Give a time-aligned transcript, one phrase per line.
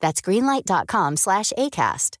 [0.00, 2.16] That's greenlight.com slash ACAST.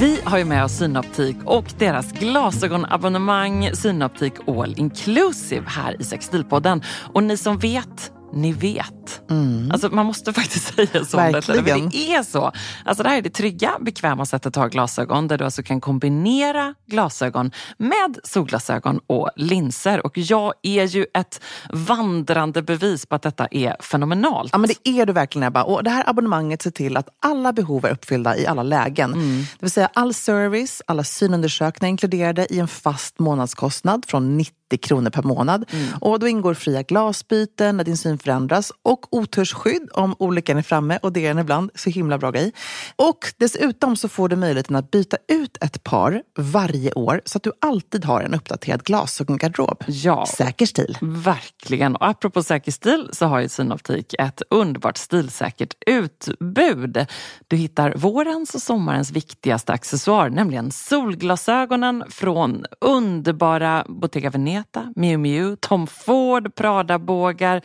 [0.00, 6.82] Vi har ju med oss Synoptik och deras glasögonabonnemang Synoptik All Inclusive här i Sextilpodden.
[7.14, 9.30] Och ni som vet ni vet.
[9.30, 9.70] Mm.
[9.72, 11.16] Alltså, man måste faktiskt säga så.
[11.16, 11.88] Verkligen.
[11.88, 12.52] Det är så.
[12.84, 15.80] Alltså, det här är det trygga, bekväma sättet att ha glasögon där du alltså kan
[15.80, 20.06] kombinera glasögon med solglasögon och linser.
[20.06, 21.40] Och jag är ju ett
[21.72, 24.50] vandrande bevis på att detta är fenomenalt.
[24.52, 25.62] Ja, men det är du verkligen Ebba.
[25.62, 29.12] Och det här abonnemanget ser till att alla behov är uppfyllda i alla lägen.
[29.12, 29.38] Mm.
[29.38, 35.10] Det vill säga all service, alla synundersökningar inkluderade i en fast månadskostnad från 90 kronor
[35.10, 35.64] per månad.
[35.72, 35.88] Mm.
[36.00, 40.98] Och då ingår fria glasbyten när din syn förändras och otursskydd om olyckan är framme
[41.02, 41.70] och det är den ibland.
[41.74, 42.52] Så himla bra grej.
[42.96, 47.42] Och dessutom så får du möjligheten att byta ut ett par varje år så att
[47.42, 49.84] du alltid har en uppdaterad glasögongarderob.
[49.86, 50.98] Ja, säker stil.
[51.00, 51.96] Verkligen.
[51.96, 57.06] Och apropå säker stil så har ju Synoptik ett underbart stilsäkert utbud.
[57.48, 64.55] Du hittar vårens och sommarens viktigaste accessoar, nämligen solglasögonen från underbara Bottega Veneta,
[64.96, 67.62] Miu Miu, Tom Ford, Prada-bågar,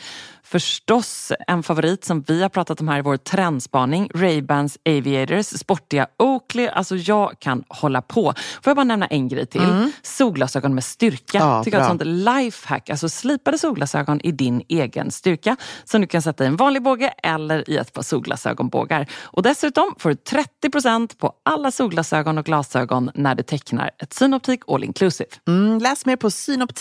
[0.51, 6.07] Förstås en favorit som vi har pratat om här i vår trendspaning, Ray-Bans Aviators, sportiga
[6.19, 6.67] Oakley.
[6.67, 8.33] Alltså jag kan hålla på.
[8.33, 9.61] Får jag bara nämna en grej till?
[9.61, 9.91] Mm.
[10.01, 11.37] Solglasögon med styrka.
[11.37, 12.89] Ja, Tycker jag ett sånt lifehack.
[12.89, 17.13] Alltså slipade solglasögon i din egen styrka som du kan sätta i en vanlig båge
[17.23, 19.07] eller i ett par solglasögonbågar.
[19.23, 24.61] Och dessutom får du 30% på alla solglasögon och glasögon när du tecknar ett Synoptik
[24.67, 25.29] All Inclusive.
[25.47, 26.31] Mm, läs mer på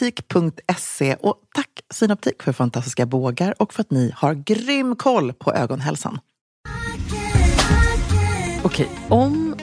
[0.00, 5.53] synoptik.se och tack Synoptik för fantastiska bågar och för att ni har grym koll på
[5.53, 6.19] ögonhälsan.
[8.62, 9.55] Okej, om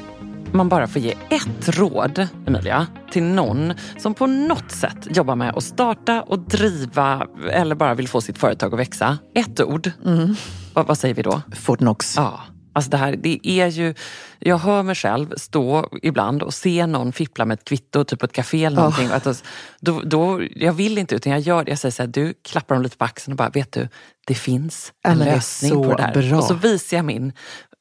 [0.52, 5.58] man bara får ge ett råd, Emilia, till någon som på något sätt jobbar med
[5.58, 9.18] att starta och driva eller bara vill få sitt företag att växa.
[9.36, 9.92] Ett ord.
[10.06, 10.36] Mm.
[10.74, 11.42] Vad, säger vi då?
[11.56, 12.16] Fortnox.
[12.16, 12.40] Ja.
[12.78, 13.94] Alltså det här, det är ju,
[14.40, 18.26] jag hör mig själv stå ibland och se någon fippla med ett kvitto, typ på
[18.26, 19.08] ett café eller någonting.
[19.08, 19.16] Oh.
[19.16, 19.44] Att
[19.80, 21.72] då, då, jag vill inte utan jag gör det.
[21.72, 23.88] Jag säger så här, du klappar dem lite på axeln och bara, vet du,
[24.28, 26.30] det finns en lösning på det där.
[26.30, 26.38] Bra.
[26.38, 27.34] Och så visar jag min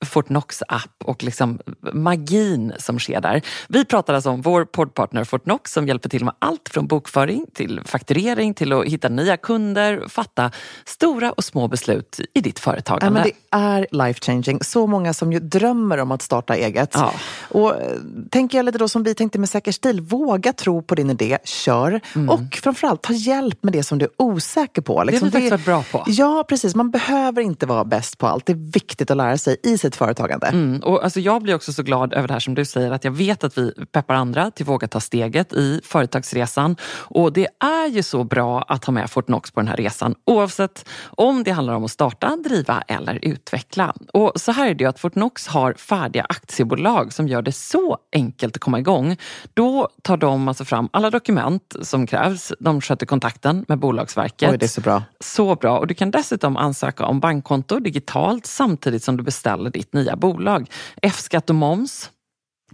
[0.04, 1.58] Fortnox-app och liksom
[1.92, 3.42] magin som sker där.
[3.68, 7.80] Vi pratar alltså om vår poddpartner Fortnox som hjälper till med allt från bokföring till
[7.84, 10.50] fakturering till att hitta nya kunder, fatta
[10.84, 13.20] stora och små beslut i ditt företagande.
[13.20, 14.58] Ja, det är life changing.
[14.64, 16.90] Så många som ju drömmer om att starta eget.
[16.94, 17.12] Ja.
[17.48, 17.92] Och eh,
[18.30, 21.38] tänker jag lite då som vi tänkte med Säker stil, våga tro på din idé,
[21.44, 22.00] kör.
[22.14, 22.30] Mm.
[22.30, 25.04] Och framförallt ta hjälp med det som du är osäker på.
[25.04, 26.04] Liksom det är vi faktiskt bra på.
[26.06, 26.74] Ja, precis.
[26.74, 28.46] Man behöver inte vara bäst på allt.
[28.46, 30.46] Det är viktigt att lära sig i sitt företagande.
[30.46, 30.80] Mm.
[30.82, 33.12] Och alltså jag blir också så glad över det här som du säger, att jag
[33.12, 36.76] vet att vi peppar andra till att våga ta steget i företagsresan.
[36.94, 40.88] Och det är ju så bra att ha med Fortnox på den här resan, oavsett
[41.04, 43.94] om det handlar om att starta, driva eller utveckla.
[44.12, 47.98] Och så här är det ju att Fortnox har färdiga aktiebolag som gör det så
[48.12, 49.16] enkelt att komma igång.
[49.54, 52.52] Då tar de alltså fram alla dokument som krävs.
[52.60, 54.50] De sköter kontakten med Bolagsverket.
[54.50, 55.02] Oj, det är så bra.
[55.20, 55.78] Så bra.
[55.78, 60.70] Och du kan dessutom ansöka om bankkonto digitalt samtidigt som du beställer ditt nya bolag.
[61.02, 62.10] F-skatt och moms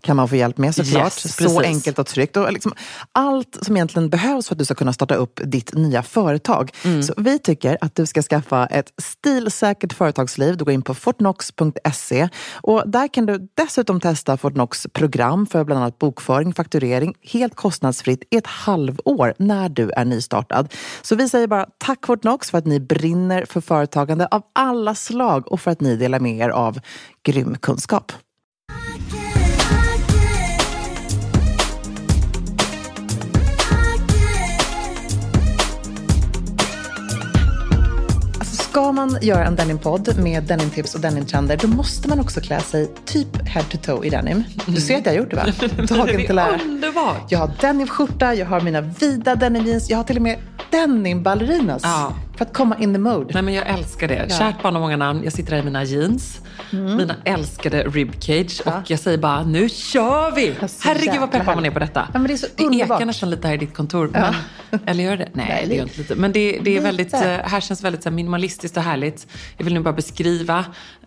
[0.03, 1.05] kan man få hjälp med såklart.
[1.05, 2.37] Yes, så enkelt och tryggt.
[2.37, 2.73] Och liksom
[3.13, 6.71] allt som egentligen behövs för att du ska kunna starta upp ditt nya företag.
[6.85, 7.03] Mm.
[7.03, 10.57] Så vi tycker att du ska skaffa ett stilsäkert företagsliv.
[10.57, 15.81] Du går in på fortnox.se och där kan du dessutom testa Fortnox program för bland
[15.81, 20.73] annat bokföring, fakturering helt kostnadsfritt i ett halvår när du är nystartad.
[21.03, 25.53] Så vi säger bara tack Fortnox för att ni brinner för företagande av alla slag
[25.53, 26.81] och för att ni delar med er av
[27.23, 28.13] grym kunskap.
[38.73, 42.91] Ska man göra en denimpodd med denimtips och denimtrender, då måste man också klä sig
[43.05, 44.45] typ head to toe i denim.
[44.67, 45.45] Du ser att jag har gjort det va?
[45.97, 46.61] Dagen till ära.
[47.29, 50.39] Jag har denimskjorta, jag har mina vida denimjeans, jag har till och med
[50.71, 51.83] denimballerinas.
[51.85, 52.15] Ja.
[52.37, 53.31] För att komma in the mode.
[53.35, 54.27] Nej, men jag älskar det.
[54.29, 54.39] Ja.
[54.39, 55.21] Kärt barn har många namn.
[55.25, 56.41] Jag sitter här i mina jeans.
[56.73, 56.97] Mm.
[56.97, 58.63] Mina älskade ribcage.
[58.65, 58.79] Ja.
[58.79, 60.55] Och jag säger bara, nu kör vi!
[60.81, 62.09] Herregud vad peppad man är på detta.
[62.13, 62.99] Ja, men det är så det underbart.
[63.01, 64.11] ekar nästan lite här i ditt kontor.
[64.13, 64.35] Men,
[64.87, 65.29] eller gör det?
[65.33, 66.15] Nej, Nej det gör inte lite.
[66.15, 69.27] Men det, det är väldigt, eh, här känns väldigt så här, minimalistiskt och härligt.
[69.57, 70.65] Jag vill nu bara beskriva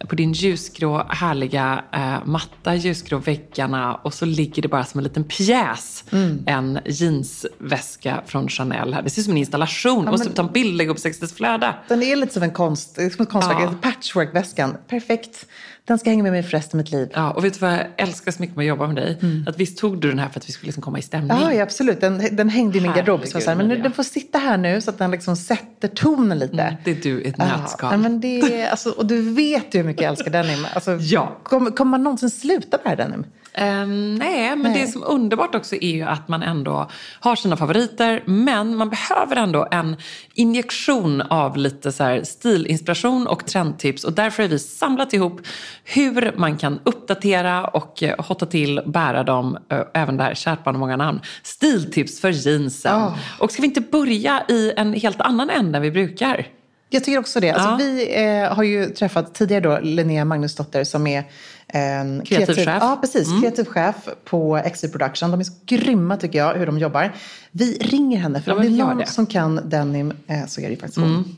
[0.10, 5.04] på din ljusgrå, härliga äh, matta, ljusgrå väggarna och så ligger det bara som en
[5.04, 6.04] liten pjäs.
[6.12, 6.44] Mm.
[6.46, 9.02] En jeansväska från Chanel här.
[9.02, 10.06] Det ser ut som en installation.
[10.06, 11.00] Ja, Måste ta en bild, lägga upp
[11.36, 11.76] flöde.
[11.88, 13.58] Den är lite som en konst, som ett konstverk.
[13.62, 13.74] Ja.
[13.82, 14.78] Patchwork-väskan.
[14.88, 15.46] Perfekt.
[15.88, 17.10] Den ska hänga med mig för resten av mitt liv.
[17.14, 19.18] Ja, och vet du vad jag älskar så mycket med att jobba med dig?
[19.22, 19.46] Mm.
[19.48, 21.38] Att visst tog du den här för att vi skulle liksom komma i stämning?
[21.38, 22.02] Ja, ja absolut.
[22.02, 23.28] Den, den hängde i min garderob.
[23.28, 26.62] Så här, men den får sitta här nu så att den liksom sätter tonen lite.
[26.62, 27.92] Mm, det är du i ett nötskal.
[27.92, 30.68] Ja, men det alltså, och du vet ju hur mycket jag älskar denim.
[30.74, 31.38] Alltså, ja.
[31.44, 33.26] Kommer, kommer man någonsin sluta med denim?
[33.58, 34.82] Um, nej, men nej.
[34.82, 38.24] det som är underbart också är ju att man ändå har sina favoriter.
[38.26, 39.96] Men man behöver ändå en
[40.34, 44.04] injektion av lite så stilinspiration och trendtips.
[44.04, 45.42] Och därför har vi samlat ihop
[45.84, 50.80] hur man kan uppdatera och eh, hotta till, bära dem, äh, även där kärt barn
[50.80, 51.22] många namn.
[51.44, 52.96] Stiltips för jeansen.
[52.96, 53.18] Oh.
[53.40, 56.48] Och ska vi inte börja i en helt annan ände än vi brukar?
[56.90, 57.52] Jag tycker också det.
[57.52, 57.76] Alltså, ja.
[57.78, 61.24] Vi eh, har ju träffat tidigare då Linnea Magnusdotter som är
[61.68, 62.78] eh, kreativ, chef.
[62.82, 63.28] Ja, precis.
[63.28, 63.42] Mm.
[63.42, 65.32] Kreativ chef på XV Production.
[65.32, 67.16] De är så grymma tycker jag, hur de jobbar.
[67.52, 69.06] Vi ringer henne, för ja, om det är någon det.
[69.06, 71.10] som kan denim eh, så är det faktiskt hon.
[71.10, 71.36] Mm.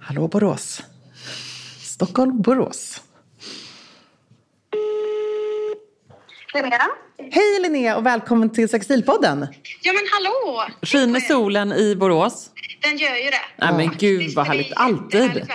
[0.00, 0.82] Hallå Borås.
[1.80, 3.02] Stockholm, Borås.
[6.54, 6.88] Linnea.
[7.18, 9.46] Hej Linnea och välkommen till Sextilpodden.
[9.82, 10.64] Ja men hallå!
[10.82, 12.50] Skiner solen i Borås?
[12.82, 13.40] Den gör ju det.
[13.56, 15.46] Nej men gud vad härligt, alltid.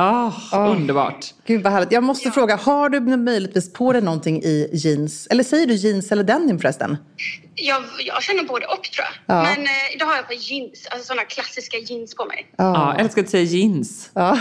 [0.00, 1.26] Oh, oh, underbart.
[1.46, 1.92] Gud vad härligt.
[1.92, 2.32] Jag måste ja.
[2.32, 5.26] fråga, har du möjligtvis på dig någonting i jeans?
[5.26, 6.96] Eller säger du jeans eller denim förresten?
[7.54, 9.36] Jag, jag känner både och tror jag.
[9.36, 9.42] Ja.
[9.42, 12.46] Men eh, idag har jag på jeans, alltså sådana klassiska jeans på mig.
[12.56, 14.10] Ja, ja jag älskar att säga jeans.
[14.14, 14.38] Ja.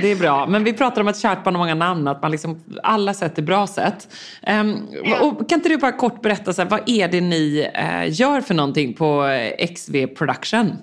[0.00, 0.46] Det är bra.
[0.46, 3.38] Men vi pratar om ett kärt barn och många namn, att man liksom, alla sätt
[3.38, 4.08] är bra sätt.
[4.46, 4.88] Um,
[5.20, 8.40] och kan inte du bara kort berätta, så här, vad är det ni uh, gör
[8.40, 9.28] för någonting på
[9.74, 10.76] XV Production?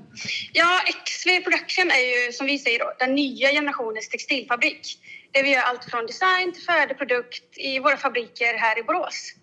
[0.53, 4.99] Ja, XV Production är ju som vi säger då, den nya generationens textilfabrik.
[5.31, 9.33] Där vi gör allt från design till färdig produkt i våra fabriker här i Borås.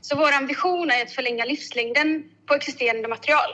[0.00, 3.50] Så vår vision är att förlänga livslängden på existerande material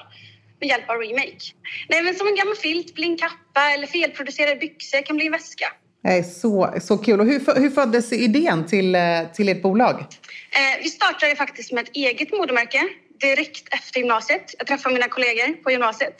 [0.61, 1.45] med hjälp av remake.
[1.89, 5.33] Nej, men som en gammal filt blir en kappa eller felproducerade byxor kan bli en
[5.33, 5.67] väska.
[6.05, 7.21] Nej, så, så kul.
[7.21, 9.03] Och hur, hur föddes idén till, eh,
[9.35, 10.01] till ert bolag?
[10.01, 12.89] Eh, vi startade faktiskt med ett eget modemärke
[13.21, 14.55] direkt efter gymnasiet.
[14.59, 16.17] Jag träffade mina kollegor på gymnasiet.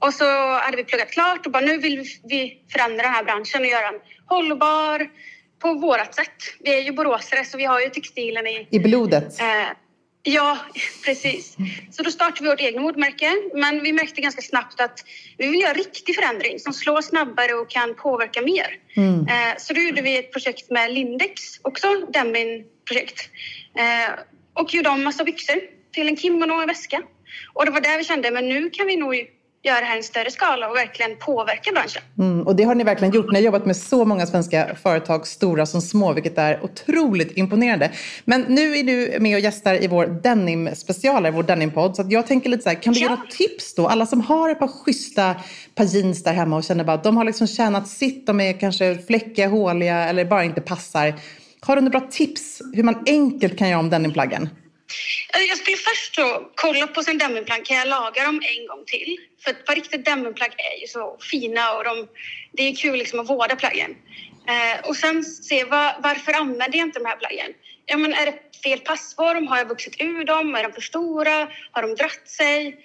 [0.00, 0.24] Och så
[0.58, 3.90] hade vi pluggat klart och bara nu vill vi förändra den här branschen och göra
[3.90, 5.08] den hållbar
[5.62, 6.36] på vårat sätt.
[6.60, 8.68] Vi är ju boråsare så vi har ju textilen i...
[8.70, 9.40] I blodet?
[9.40, 9.46] Eh,
[10.26, 10.58] Ja,
[11.04, 11.56] precis.
[11.90, 13.32] Så då startade vi vårt egna modmärke.
[13.54, 15.04] Men vi märkte ganska snabbt att
[15.38, 18.78] vi vill göra riktig förändring som slår snabbare och kan påverka mer.
[18.96, 19.20] Mm.
[19.20, 23.30] Eh, så då gjorde vi ett projekt med Lindex, också Demin-projekt.
[23.78, 24.14] Eh,
[24.54, 25.60] och gjorde om massa byxor
[25.92, 27.02] till en kimono och en väska.
[27.52, 29.14] Och det var där vi kände, men nu kan vi nog
[29.64, 32.02] göra det här i en större skala och verkligen påverka branschen.
[32.18, 33.32] Mm, och det har ni verkligen gjort.
[33.32, 37.90] Ni har jobbat med så många svenska företag, stora som små, vilket är otroligt imponerande.
[38.24, 41.96] Men nu är du med och gästar i vår denim-special, vår denim-podd.
[41.96, 43.04] Så jag tänker lite så här, kan du ja.
[43.04, 43.88] ge några tips då?
[43.88, 45.34] Alla som har ett par schyssta
[45.74, 48.60] par jeans där hemma och känner bara att de har liksom tjänat sitt, de är
[48.60, 51.14] kanske fläckiga, håliga eller bara inte passar.
[51.60, 54.48] Har du några bra tips hur man enkelt kan göra om denimplaggen?
[55.32, 57.64] Alltså, jag skulle först då kolla på sin demiplagg.
[57.64, 59.16] Kan jag laga dem en gång till?
[59.44, 62.08] För på riktigt demiplagg är ju så fina och de,
[62.52, 63.96] det är kul liksom att vårda plaggen.
[64.48, 67.52] Eh, och sen se var, varför använder jag inte de här plaggen?
[67.86, 69.46] Ja, men är det fel passform?
[69.46, 70.54] Har jag vuxit ur dem?
[70.54, 71.48] Är de för stora?
[71.70, 72.76] Har de dratt sig?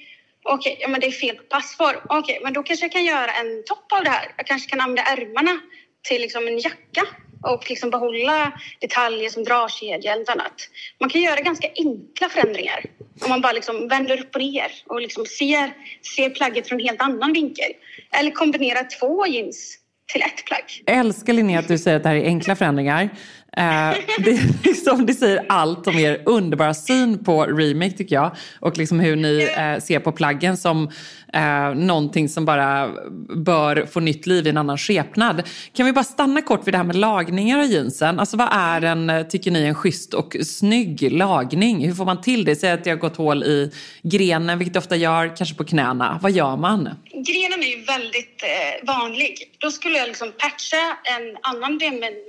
[0.43, 2.00] Okej, okay, ja, men det är fel passform.
[2.03, 4.33] Okej, okay, men då kanske jag kan göra en topp av det här.
[4.38, 5.60] Jag kanske kan använda ärmarna
[6.01, 7.05] till liksom en jacka
[7.41, 10.69] och liksom behålla detaljer som dragkedja eller annat.
[11.00, 12.86] Man kan göra ganska enkla förändringar
[13.22, 15.74] om man bara liksom vänder upp och ner och liksom ser,
[16.15, 17.72] ser plagget från en helt annan vinkel.
[18.19, 19.77] Eller kombinera två jeans
[20.13, 20.84] till ett plagg.
[20.86, 23.10] Jag älskar Linnea att du säger att det här är enkla förändringar.
[23.58, 28.36] Eh, det, liksom, det säger allt om er underbara syn på remake tycker jag.
[28.60, 30.89] Och liksom hur ni eh, ser på plaggen som
[31.34, 32.89] eh, någonting som bara
[33.36, 35.44] bör få nytt liv i en annan skepnad.
[35.74, 38.20] Kan vi bara stanna kort vid det här med lagningar av jeansen?
[38.20, 41.88] Alltså vad är en, tycker ni, en schysst och snygg lagning?
[41.88, 42.56] Hur får man till det?
[42.56, 43.72] Säg att det har gått hål i
[44.03, 46.20] grenen, vilket det ofta gör, kanske på knäna.
[46.22, 46.89] Vad gör man?
[47.12, 49.56] Grenen är ju väldigt eh, vanlig.
[49.58, 51.79] Då skulle jag liksom patcha en annan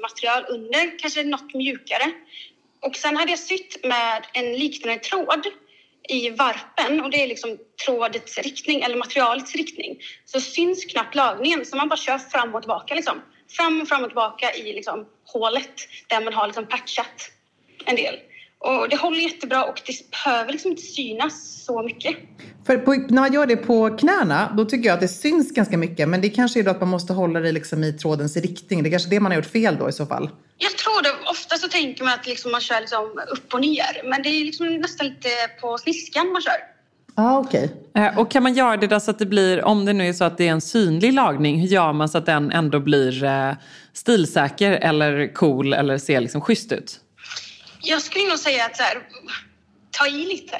[0.02, 2.12] material under, kanske något mjukare.
[2.80, 5.46] Och sen hade jag sytt med en liknande tråd
[6.08, 11.64] i varpen och det är liksom trådets riktning eller materialets riktning så syns knappt lagningen
[11.64, 13.22] så man bara kör fram och tillbaka liksom.
[13.56, 15.74] Fram och fram och tillbaka i liksom hålet
[16.06, 17.30] där man har liksom patchat
[17.84, 18.14] en del.
[18.62, 22.16] Och det håller jättebra och det behöver liksom inte synas så mycket.
[22.66, 25.78] För på, när man gör det på knäna, då tycker jag att det syns ganska
[25.78, 26.08] mycket.
[26.08, 28.82] Men det kanske är då att man måste hålla det liksom i trådens riktning.
[28.82, 30.30] Det är kanske det man har gjort fel då i så fall.
[30.58, 31.30] Jag tror det.
[31.30, 34.10] Ofta så tänker man att liksom man kör liksom upp och ner.
[34.10, 35.28] Men det är liksom nästan lite
[35.60, 36.54] på sniskan man kör.
[37.14, 37.68] Ah, okay.
[37.94, 40.12] Eh, och kan man göra det då så att det blir, om det nu är
[40.12, 43.24] så att det är en synlig lagning, hur gör man så att den ändå blir
[43.24, 43.52] eh,
[43.92, 47.00] stilsäker eller cool eller ser liksom schysst ut?
[47.82, 48.98] Jag skulle nog säga att så här,
[49.90, 50.56] ta i lite.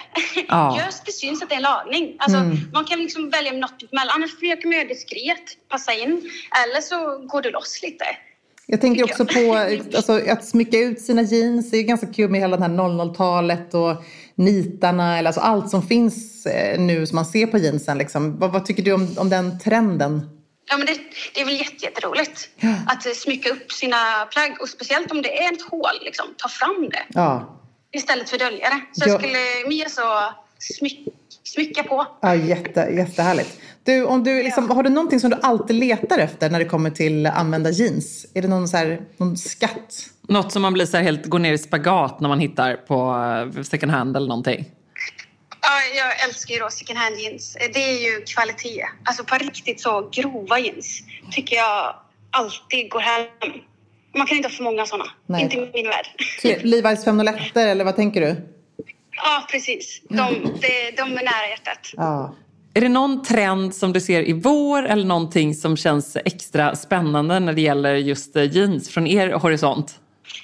[0.49, 0.81] Ja.
[0.91, 2.17] Så det syns att det är en lagning.
[2.19, 2.57] Alltså, mm.
[2.73, 4.15] Man kan liksom välja något emellan.
[4.15, 6.31] Annars försöker man göra diskret, passa in.
[6.65, 8.05] Eller så går du loss lite.
[8.67, 9.55] Jag tänker också på
[9.97, 11.71] alltså, att smycka ut sina jeans.
[11.71, 15.19] Det är ganska kul med hela det här 00-talet och nitarna.
[15.19, 17.99] Eller, alltså, allt som finns eh, nu som man ser på jeansen.
[17.99, 18.39] Liksom.
[18.39, 20.40] Vad, vad tycker du om, om den trenden?
[20.71, 20.99] Ja, men det,
[21.35, 22.75] det är väl jätteroligt ja.
[22.87, 23.97] att smycka upp sina
[24.31, 27.03] plagg och speciellt om det är ett hål, liksom, ta fram det.
[27.09, 27.57] Ja.
[27.93, 28.81] Istället för dölja det.
[28.93, 29.13] Så ja.
[29.13, 30.03] jag skulle mer så
[30.59, 31.09] smyck,
[31.45, 32.07] smycka på.
[32.23, 33.61] Ja, jätte, jättehärligt.
[33.85, 34.75] Du, om du liksom, ja.
[34.75, 38.27] Har du någonting som du alltid letar efter när det kommer till använda jeans?
[38.35, 40.07] Är det någon, så här, någon skatt?
[40.29, 43.17] Något som man blir så här helt, går ner i spagat när man hittar på
[43.57, 44.67] eh, second hand eller någonting?
[45.63, 47.57] Ja, jag älskar ju då second hand jeans.
[47.75, 48.85] Det är ju kvalitet.
[49.05, 51.97] Alltså på riktigt så grova jeans tycker jag
[52.31, 53.29] alltid går hem.
[54.15, 55.11] Man kan inte ha för många sådana.
[55.27, 55.43] Nej.
[55.43, 56.07] Inte i min värld.
[56.65, 58.37] Levi's 501 eller vad tänker du?
[59.17, 60.03] Ja, precis.
[60.09, 60.15] De,
[60.61, 61.91] de, de är nära hjärtat.
[61.97, 62.35] Ja.
[62.75, 67.41] Är det någon trend som du ser i vår eller någonting som känns extra spännande
[67.41, 70.01] när det gäller just eh, jeans från er horisont?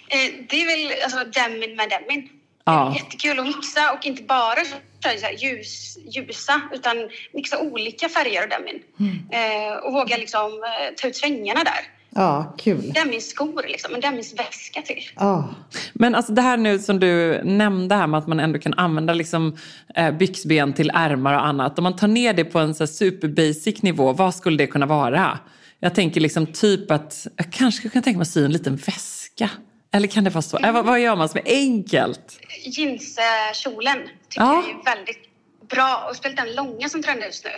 [0.09, 2.29] Eh, det är väl alltså demin med demin.
[2.67, 2.95] Ja.
[2.97, 4.65] Jättekul att mixa och inte bara
[5.01, 6.97] så ljus, ljusa utan
[7.33, 8.83] mixa olika färger av demin.
[9.01, 9.17] Mm.
[9.31, 11.81] Eh, och våga liksom, eh, ta ut svängarna där.
[12.11, 12.93] Ja, kul.
[12.93, 15.03] Demmingsskor, liksom, en demmingsväska till.
[15.17, 15.55] Ja.
[15.93, 19.15] Men alltså det här nu som du nämnde här med att man ändå kan använda
[19.15, 19.57] liksom,
[19.95, 21.79] eh, byxben till ärmar och annat.
[21.79, 24.87] Om man tar ner det på en så super basic nivå, vad skulle det kunna
[24.87, 25.39] vara?
[25.81, 29.51] Jag tänker liksom typ att, jag kanske kan tänka mig att sy en liten väska.
[29.97, 30.57] Eller kan det vara så?
[30.57, 30.75] Mm.
[30.75, 32.41] vad, vad, gör man som är enkelt?
[32.65, 33.99] Jeanskjolen
[34.29, 34.65] tycker ja.
[34.67, 35.29] jag är väldigt
[35.69, 36.07] bra.
[36.11, 37.51] Och speciellt den långa som trendar just nu.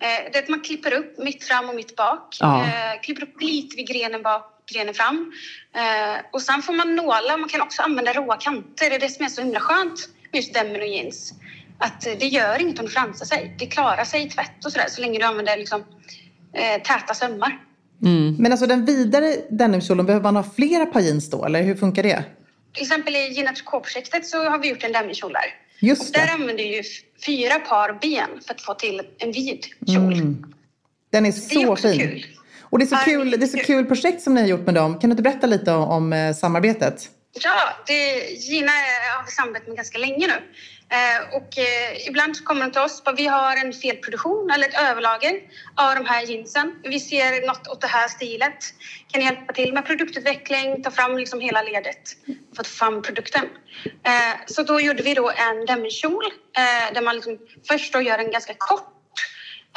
[0.00, 2.36] Eh, det att man klipper upp mitt fram och mitt bak.
[2.40, 2.64] Ja.
[2.64, 5.32] Eh, klipper upp lite vid grenen bak, grenen fram.
[5.74, 7.36] Eh, och sen får man nåla.
[7.36, 8.90] Man kan också använda råa kanter.
[8.90, 11.34] Det är det som är så himla skönt med just denim och jeans.
[11.78, 13.54] Att det gör inget om det fransar sig.
[13.58, 15.84] Det klarar sig i tvätt och sådär så länge du använder liksom,
[16.84, 17.58] täta sömmar.
[18.04, 18.36] Mm.
[18.38, 21.44] Men alltså den vidare denimkjolen, behöver man ha flera par jeans då?
[21.44, 22.24] Eller hur funkar det?
[22.72, 25.44] Till exempel i Gina Tricot-projektet så har vi gjort en denimkjol där.
[25.88, 26.20] Just det.
[26.20, 26.82] Och där använder vi ju
[27.26, 30.12] fyra par ben för att få till en vid kjol.
[30.12, 30.46] Mm.
[31.10, 32.00] Den är så det är också fin.
[32.00, 32.26] Kul.
[32.60, 34.74] Och det är så, kul, det är så kul projekt som ni har gjort med
[34.74, 34.98] dem.
[34.98, 37.08] Kan du inte berätta lite om, om eh, samarbetet?
[37.32, 38.72] Ja, det, Gina
[39.16, 40.42] har vi samarbetat med ganska länge nu.
[40.90, 44.68] Eh, och eh, ibland så kommer de till oss och vi har en felproduktion eller
[44.68, 45.40] ett överlager
[45.74, 46.74] av de här jeansen.
[46.82, 48.74] Vi ser något åt det här stilet.
[49.08, 52.16] Kan ni hjälpa till med produktutveckling, ta fram liksom hela ledet
[52.54, 53.44] för att få fram produkten.
[53.84, 56.24] Eh, så då gjorde vi då en demikjol
[56.56, 58.92] eh, där man liksom först då gör en ganska kort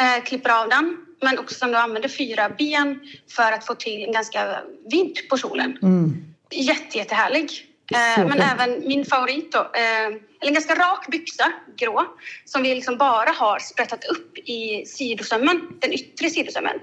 [0.02, 3.00] eh, klipper av den men också som du använder fyra ben
[3.36, 4.60] för att få till en ganska
[4.92, 5.78] vidd på kjolen.
[5.82, 6.31] Mm.
[6.52, 7.68] Jätte, jättehärlig.
[7.94, 12.06] Eh, men även min favorit då, eh, eller en ganska rak byxa, grå,
[12.46, 16.80] som vi liksom bara har sprättat upp i sidosömmen, den yttre sidosömmen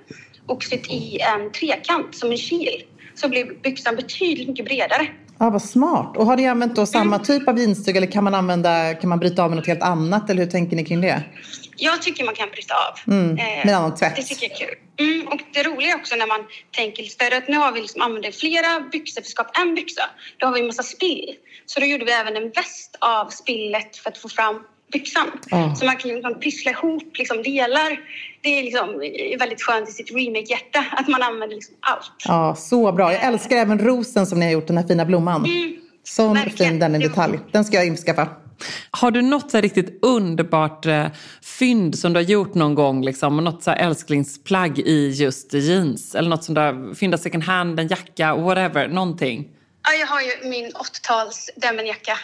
[0.46, 2.84] och sytt i en trekant som en kil.
[3.14, 5.08] Så blir byxan betydligt mycket bredare.
[5.40, 6.16] Ja, vad smart.
[6.16, 7.26] Och har ni använt då samma mm.
[7.26, 10.30] typ av jeansstyg eller kan man, använda, kan man bryta av med något helt annat
[10.30, 11.23] eller hur tänker ni kring det?
[11.76, 13.12] Jag tycker man kan bryta av.
[13.14, 14.16] Mm, med eh, annan tvätt.
[14.16, 14.76] Det tycker jag är kul.
[15.07, 16.40] Mm, och det roliga också när man
[16.71, 19.75] tänker lite större att nu har vi liksom använt flera byxor för att skapa en
[19.75, 20.02] byxa.
[20.37, 21.35] Då har vi en massa spill.
[21.66, 25.26] Så då gjorde vi även en väst av spillet för att få fram byxan.
[25.52, 25.76] Mm.
[25.76, 28.00] Så man kan liksom pyssla ihop liksom delar.
[28.42, 28.88] Det är liksom
[29.38, 32.12] väldigt skönt i sitt remake-hjärta att man använder liksom allt.
[32.25, 33.12] Ja, så bra.
[33.12, 35.45] Jag älskar även rosen som ni har gjort, den här fina blomman.
[35.45, 35.76] Mm.
[36.04, 36.71] Sån Verkligen.
[36.71, 37.38] fin den i detalj.
[37.52, 38.28] Den ska jag införskaffa.
[38.90, 41.07] Har du något så riktigt underbart eh,
[41.42, 43.04] fynd som du har gjort någon gång?
[43.04, 46.14] Liksom, något så älsklingsplagg i just jeans?
[46.14, 49.49] Eller något som du har fyndat second hand, en jacka, whatever, någonting?
[49.83, 52.18] Ja, jag har ju min 80-tals demonjacka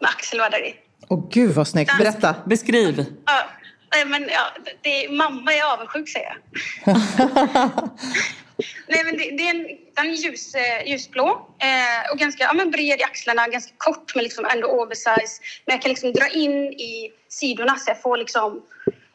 [0.00, 0.74] med axelvaddar i.
[1.10, 2.34] Åh gud vad snyggt, berätta.
[2.46, 3.04] Beskriv.
[3.26, 6.38] Ja, men ja, det, mamma är avundsjuk säger jag.
[8.88, 12.52] Nej, men det, det är en, den är ljus, eh, ljusblå eh, och ganska ja,
[12.52, 15.42] men bred i axlarna, ganska kort men liksom ändå oversize.
[15.66, 18.62] Men jag kan liksom dra in i sidorna så jag får liksom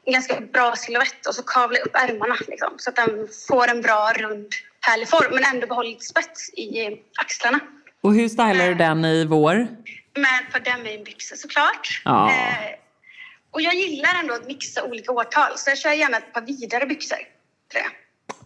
[0.05, 3.81] en ganska bra silhuett och så kavla upp ärmarna liksom, så att den får en
[3.81, 4.47] bra, rund,
[4.81, 7.59] härlig form men ändå behåller lite spets i axlarna.
[8.01, 9.67] Och hur stylar du den i vår?
[10.15, 12.01] Med ett par denim-byxor såklart.
[12.05, 12.29] Ja.
[12.29, 12.69] Eh,
[13.51, 16.85] och jag gillar ändå att mixa olika årtal så jag kör gärna ett par vidare
[16.85, 17.17] byxor.
[17.71, 17.89] till det.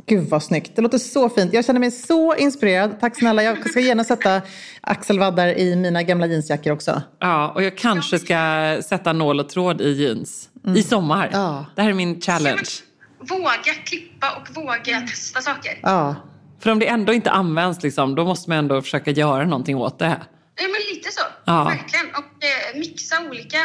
[0.06, 0.76] Gud vad snyggt.
[0.76, 1.54] Det låter så fint.
[1.54, 3.00] Jag känner mig så inspirerad.
[3.00, 3.44] Tack snälla.
[3.44, 4.42] Jag ska gärna sätta
[4.82, 7.02] axelvaddar i mina gamla jeansjackor också.
[7.20, 8.38] Ja, och jag kanske ska
[8.84, 10.50] sätta nål och tråd i jeans.
[10.76, 11.30] I sommar.
[11.34, 11.66] Ja.
[11.76, 12.70] Det här är min challenge.
[13.20, 15.80] Våga klippa och våga testa saker.
[15.82, 16.16] Ja.
[16.60, 20.00] För om det ändå inte används, liksom, då måste man ändå försöka göra någonting åt
[20.00, 20.18] det.
[20.60, 21.22] Ja, men lite så.
[21.46, 21.64] Ja.
[21.64, 22.10] Verkligen.
[22.10, 23.58] Och eh, mixa olika.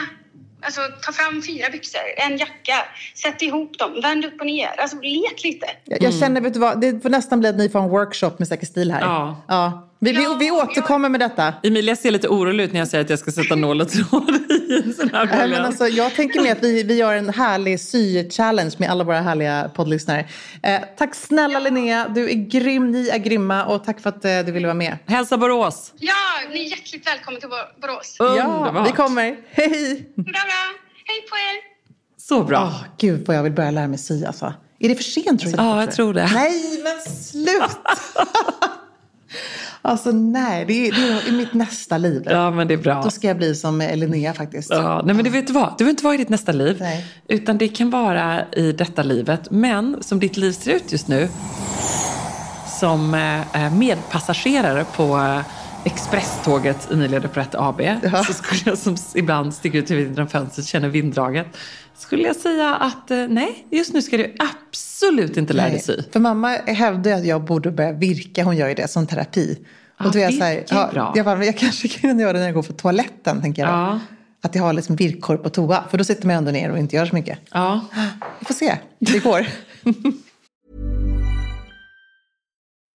[0.67, 2.85] Alltså ta fram fyra byxor, en jacka,
[3.15, 4.81] sätt ihop dem, vänd upp och ner.
[4.81, 5.67] Alltså lek lite.
[5.85, 8.31] Jag, jag känner, vet du vad, det får nästan bli att ni får en workshop
[8.39, 9.01] med Säker stil här.
[9.01, 9.45] Ja.
[9.49, 9.89] ja.
[10.05, 11.55] Vi, vi, vi Ja, återkommer med detta.
[11.63, 14.31] Emilia ser lite orolig ut när jag säger att jag ska sätta nål och tråd
[14.51, 17.81] i jeansen här Nej, men alltså, jag tänker mig att vi, vi gör en härlig
[17.81, 20.29] sy-challenge med alla våra härliga poddlyssnare.
[20.63, 24.39] Eh, tack snälla Linnea, du är grym, ni är grymma och tack för att eh,
[24.39, 24.97] du ville vara med.
[25.07, 25.93] Hälsa Borås!
[25.99, 26.13] Ja,
[26.53, 28.17] ni är hjärtligt välkomna till Bor- Borås.
[28.19, 28.25] Ja,
[28.59, 28.89] Underbart.
[28.89, 29.37] vi kommer.
[29.51, 30.13] Hej!
[30.17, 30.65] Bra, bra.
[31.07, 31.75] Hej på er.
[32.23, 32.63] Så bra.
[32.63, 34.55] Åh, gud vad jag vill börja lära mig sy alltså.
[34.79, 35.57] Är det för sent tror du?
[35.57, 36.31] Ja, jag tror det.
[36.35, 37.91] Nej, men sluta!
[39.83, 42.23] alltså nej, det är, det är i mitt nästa liv.
[42.27, 43.01] Ja, men det är bra.
[43.05, 44.71] Då ska jag bli som eh, Linnea faktiskt.
[44.71, 46.77] Ja, nej men du vet vad, du behöver inte vara i ditt nästa liv.
[46.81, 47.07] Nej.
[47.29, 49.51] Utan det kan vara i detta livet.
[49.51, 51.29] Men som ditt liv ser ut just nu.
[52.81, 55.41] Som eh, medpassagerare på
[55.85, 57.81] expresståget Emilia Deprette AB.
[58.27, 61.47] Så skulle jag som ibland sticker ut huvudet genom fönstret känner vinddraget.
[61.97, 66.03] Skulle jag säga att eh, nej, just nu ska du absolut inte lära dig sy.
[66.13, 69.59] För mamma hävdar ju att jag borde börja virka, hon gör ju det som terapi.
[69.99, 71.13] Ja, och då är jag så här, är bra.
[71.17, 73.71] jag, bara, jag kanske kan göra det när jag går på toaletten, tänker jag.
[73.71, 74.01] Ja.
[74.43, 76.97] Att jag har liksom virkkorg på toa, för då sitter man ändå ner och inte
[76.97, 77.39] gör så mycket.
[77.51, 77.81] Ja.
[78.39, 79.47] Vi får se, det går.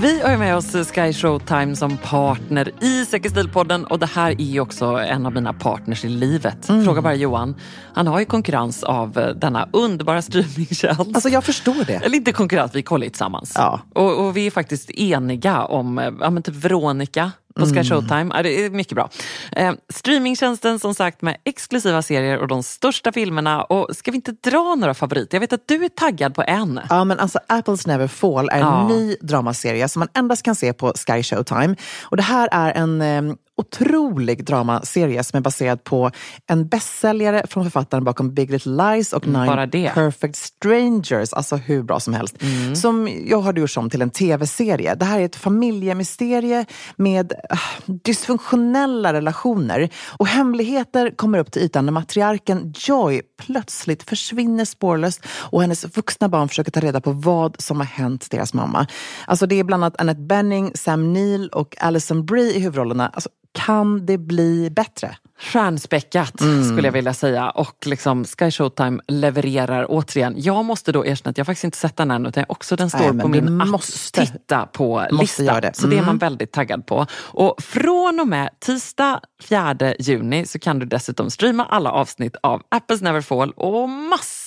[0.00, 4.60] Vi har med oss Sky Showtime som partner i Säker och det här är ju
[4.60, 6.68] också en av mina partners i livet.
[6.68, 6.84] Mm.
[6.84, 7.54] Fråga bara Johan.
[7.94, 11.00] Han har ju konkurrens av eh, denna underbara streamingtjänst.
[11.14, 11.94] Alltså jag förstår det.
[11.94, 13.52] Eller inte konkurrens, vi kollar ju tillsammans.
[13.56, 13.80] Ja.
[13.94, 17.74] Och, och vi är faktiskt eniga om eh, ja, men typ Veronica på Mm.
[17.74, 18.30] Sky Showtime.
[18.36, 19.10] Ja, det är mycket bra.
[19.52, 23.62] Eh, streamingtjänsten som sagt med exklusiva serier och de största filmerna.
[23.62, 25.36] Och ska vi inte dra några favoriter?
[25.36, 26.80] Jag vet att du är taggad på en.
[26.90, 28.88] Ja, men alltså Apples Never Fall är en Ja.
[28.88, 31.76] ny dramaserie som man endast kan se på Sky Showtime.
[32.02, 36.10] Och det här är en eh, otrolig dramaserie som är baserad på
[36.46, 39.90] en bästsäljare från författaren bakom Big Little Lies och Mm, Nine.
[39.94, 41.32] Perfect Strangers.
[41.32, 42.42] Alltså hur bra som helst.
[42.42, 42.76] Mm.
[42.76, 44.94] Som jag har gjort om till en tv-serie.
[44.94, 49.88] Det här är ett familjemysterie med ah, dysfunktionella relationer.
[50.18, 56.28] Och hemligheter kommer upp till ytan när matriarken Joy plötsligt försvinner spårlöst och hennes vuxna
[56.28, 58.86] barn försöker ta reda på vad som har hänt deras mamma.
[59.26, 63.08] Alltså det är bland annat Annette Bening, Sam Neill och Alison Brie i huvudrollerna.
[63.08, 65.16] Alltså, kan det bli bättre?
[65.38, 66.64] Stjärnspäckat Mm.
[66.64, 67.50] skulle jag vilja säga.
[67.50, 70.34] Och liksom Sky Showtime levererar återigen.
[70.36, 73.12] Jag måste då erkänna att jag faktiskt inte sett den än utan också den står
[73.12, 75.42] Nej, på min att måste- titta på måste lista.
[75.42, 75.76] göra det.
[75.76, 76.18] Så det är man Mm.
[76.18, 77.06] väldigt taggad på.
[77.12, 82.62] Och från och med tisdag 4 juni så kan du dessutom streama alla avsnitt av
[82.68, 83.88] Apples Never Fall och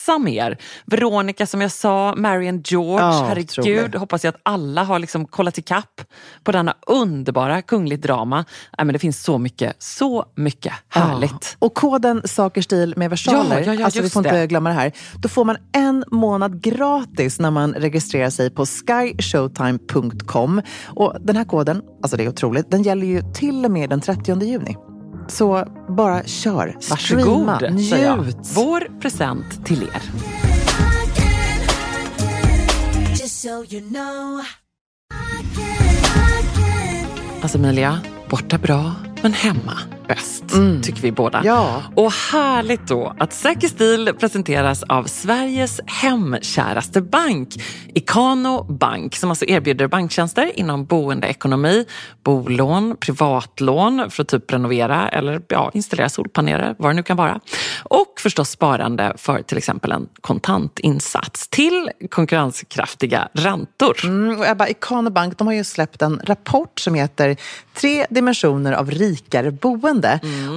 [0.07, 0.57] massa mer.
[0.85, 3.95] Veronica som jag sa, Marion George, Ja, herregud.
[3.95, 6.01] Hoppas jag att alla har liksom kollat ikapp
[6.43, 8.37] på denna underbara kungligt drama.
[8.77, 11.31] Nej, men det finns så mycket, så mycket härligt.
[11.31, 11.39] Ja.
[11.59, 14.47] Och koden Saker stil med versaler, Ja, ja, ja, alltså vi får inte det.
[14.47, 14.91] glömma det här.
[15.21, 20.61] Då får man en månad gratis när man registrerar sig på skyshowtime.com.
[20.85, 24.01] Och den här koden, alltså det är otroligt, den gäller ju till och med den
[24.01, 24.75] 30 juni.
[25.27, 27.61] Så bara kör, streama, Varsågod,
[27.99, 28.19] jag.
[28.25, 28.37] njut.
[28.55, 30.01] Vår present till er.
[37.41, 40.43] Alltså Emilia, borta bra, men hemma bäst,
[40.83, 41.41] tycker vi båda.
[41.45, 41.83] Ja.
[41.95, 47.49] Och härligt då att Säker stil presenteras av Sveriges hemkäraste bank,
[47.93, 51.85] Ikano Bank, som alltså erbjuder banktjänster inom boendeekonomi,
[52.23, 57.39] bolån, privatlån för att typ renovera eller ja, installera solpaneler, vad det nu kan vara.
[57.83, 63.97] Och förstås sparande för till exempel en kontantinsats till konkurrenskraftiga räntor.
[64.03, 67.37] Mm, och Ebba, Ikano Bank de har ju släppt en rapport som heter
[67.73, 70.02] Tre dimensioner av rikare boende.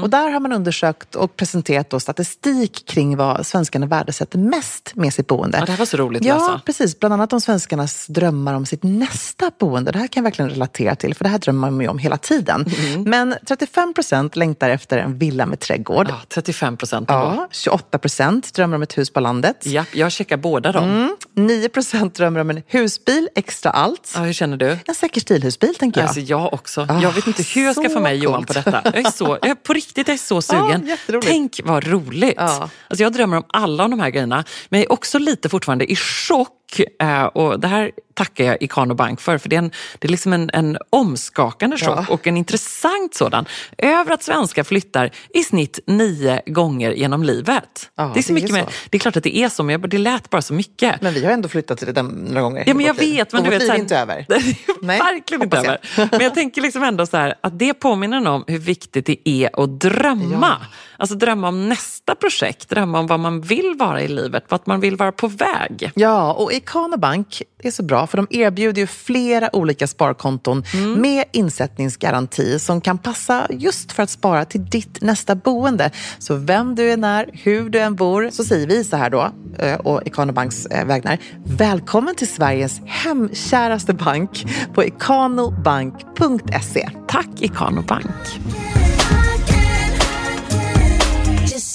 [0.03, 5.15] Och där har man undersökt och presenterat då statistik kring vad svenskarna värdesätter mest med
[5.15, 5.59] sitt boende.
[5.59, 6.61] Ja, det här var så roligt att Ja, läsa.
[6.67, 6.99] precis.
[7.01, 9.93] Bland annat om svenskarnas drömmar om sitt nästa boende.
[9.93, 12.17] Det här kan jag verkligen relatera till, för det här drömmer man ju om hela
[12.17, 12.65] tiden.
[13.07, 16.07] Men 35 procent längtar efter en villa med trädgård.
[16.11, 17.09] Ja, 35 procent.
[17.09, 19.67] Ja, 28 procent drömmer om ett hus på landet.
[19.67, 20.85] Japp, jag checkar båda dem.
[20.85, 24.13] Mm, 9 procent drömmer om en husbil, extra allt.
[24.17, 24.79] Ja, hur känner du?
[24.87, 26.07] En säker stilhusbil, tänker jag.
[26.09, 26.87] Alltså jag också.
[26.91, 28.81] Ah, jag vet inte hur jag ska få med Johan på detta.
[28.85, 30.87] Jag är så, jag är, på riktigt, jag är så sugen.
[30.87, 31.27] jätteroligt.
[31.29, 32.35] Tänk vad roligt.
[32.37, 32.71] Ja.
[32.89, 34.45] Alltså jag drömmer om alla av de här grejerna.
[34.69, 36.81] Men jag är också lite fortfarande i chock.
[37.03, 39.39] eh, Och det här tackar jag Ikano Bank för.
[39.39, 42.05] För det är, en, det är liksom en, en omskakande chock Ja.
[42.09, 43.47] och en intressant sådan.
[43.79, 47.91] Över att svenskar flyttar i snitt nio gånger genom livet.
[47.97, 48.57] Ja, det är så det är mycket så.
[48.57, 48.67] mer.
[48.91, 51.03] Det är klart att det är så, men jag- det lät bara så mycket.
[51.03, 52.65] Men vi har ändå flyttat till det några gånger.
[52.67, 53.17] Ja, men jag liv.
[53.17, 53.33] vet.
[53.33, 54.27] Men du vet, liv är inte över.
[54.29, 54.43] Är
[54.83, 55.79] Nej, verkligen inte över.
[56.11, 59.63] Men jag tänker liksom ändå så här, att det påminner om hur viktigt det är
[59.63, 60.57] att drömma.
[60.99, 64.81] Alltså drömma om nästa projekt, drömma om vad man vill vara i livet, vart man
[64.81, 65.91] vill vara på väg.
[65.95, 70.93] Ja, och Ikano Bank är så bra för de erbjuder ju flera olika sparkonton Mm.
[71.01, 75.91] med insättningsgaranti som kan passa just för att spara till ditt nästa boende.
[76.19, 79.31] Så vem du än är, hur du än bor, så säger vi så här då,
[79.59, 81.19] eh, och Ikano Banks eh, vägnar.
[81.45, 86.89] Välkommen till Sveriges hemkäraste bank på ikanobank.se.
[87.09, 88.07] Tack Ikano Bank.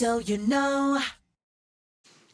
[0.02, 1.00] So you know.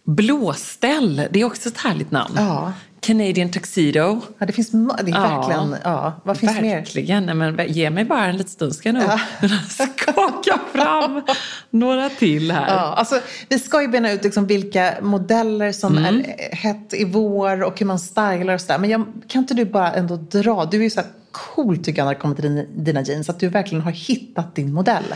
[0.03, 2.33] Blåställ, det är också ett härligt namn.
[2.37, 2.73] Ja.
[2.99, 4.21] Canadian Tuxedo.
[4.37, 5.37] Ja, det finns det är Ja.
[5.37, 6.21] verkligen, ja.
[6.23, 6.75] Vad finns mer?
[6.75, 7.25] Verkligen.
[7.25, 9.03] Nej, men ge mig bara en liten stund ska jag nog
[9.69, 11.21] skaka fram
[11.69, 12.67] några till här.
[12.67, 17.05] Ja, alltså, vi ska ju bena ut liksom vilka modeller som är eh, hett i
[17.05, 18.77] vår och hur man stylar och sådär.
[18.79, 20.65] Men jag, kan inte du bara ändå dra?
[20.65, 23.29] Du är ju så här cool tycker jag när det kommer till dina, dina jeans.
[23.29, 25.15] Att du verkligen har hittat din modell.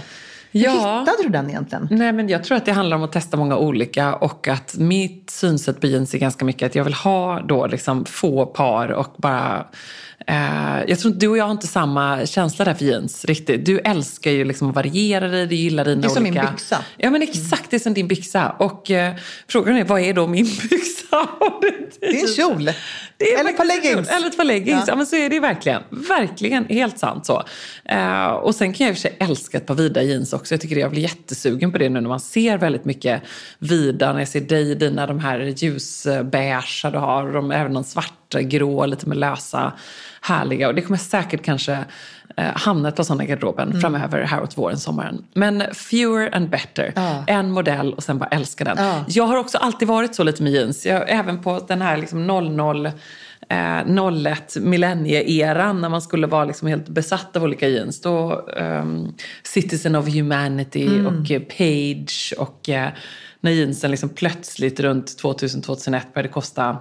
[0.51, 0.99] Ja.
[0.99, 1.87] hittade du den egentligen?
[1.91, 5.29] Nej, men jag tror att det handlar om att testa många olika och att mitt
[5.29, 9.13] synsätt på jeans är ganska mycket att jag vill ha då liksom få par och
[9.17, 9.65] bara
[10.88, 13.65] jag tror du och jag har inte samma känsla där för jeans riktigt.
[13.65, 16.43] Du älskar ju liksom att variera dig, du gillar dina Det är som olika...
[16.43, 16.86] min byxa.
[16.97, 18.49] Ja men exakt, det är som din byxa.
[18.49, 19.15] Och eh,
[19.47, 21.27] frågan är, vad är då min byxa?
[21.99, 22.69] Det är en kjol.
[23.17, 24.10] Det är Eller ett par leggings.
[24.10, 24.79] Eller ett par leggings.
[24.79, 24.86] Ja.
[24.88, 24.95] Ja.
[24.95, 25.81] men så är det verkligen.
[25.89, 27.43] Verkligen, helt sant så.
[27.86, 30.53] Eh, och sen kan jag i och för sig älska ett par vida jeans också.
[30.53, 33.21] Jag tycker det, jag blir jättesugen på det nu när man ser väldigt mycket
[33.60, 34.13] vida.
[34.13, 37.34] När jag ser dig dina de här ljusbeigea du har.
[37.34, 39.73] De, även de svarta, grå, lite med lösa,
[40.21, 40.67] härliga.
[40.67, 41.73] Och det kommer säkert kanske
[42.37, 43.81] eh, hamna ett par sådana i garderoben Mm.
[43.81, 45.25] framöver här åt våren, sommaren.
[45.33, 46.93] Men fewer and better.
[46.95, 47.23] Ja.
[47.27, 48.77] En modell och sen bara älska den.
[48.79, 49.05] Ja.
[49.07, 50.85] Jag har också alltid varit så lite med jeans.
[50.85, 52.91] Jag, även på den här liksom 00 eh,
[54.25, 58.01] 01 millennie-eran när man skulle vara liksom helt besatt av olika jeans.
[58.01, 59.07] Då ehm,
[59.43, 61.05] Citizen of Humanity Mm.
[61.07, 62.89] och eh, Page och eh,
[63.41, 66.77] när jeansen liksom plötsligt runt 2000-2001 började kosta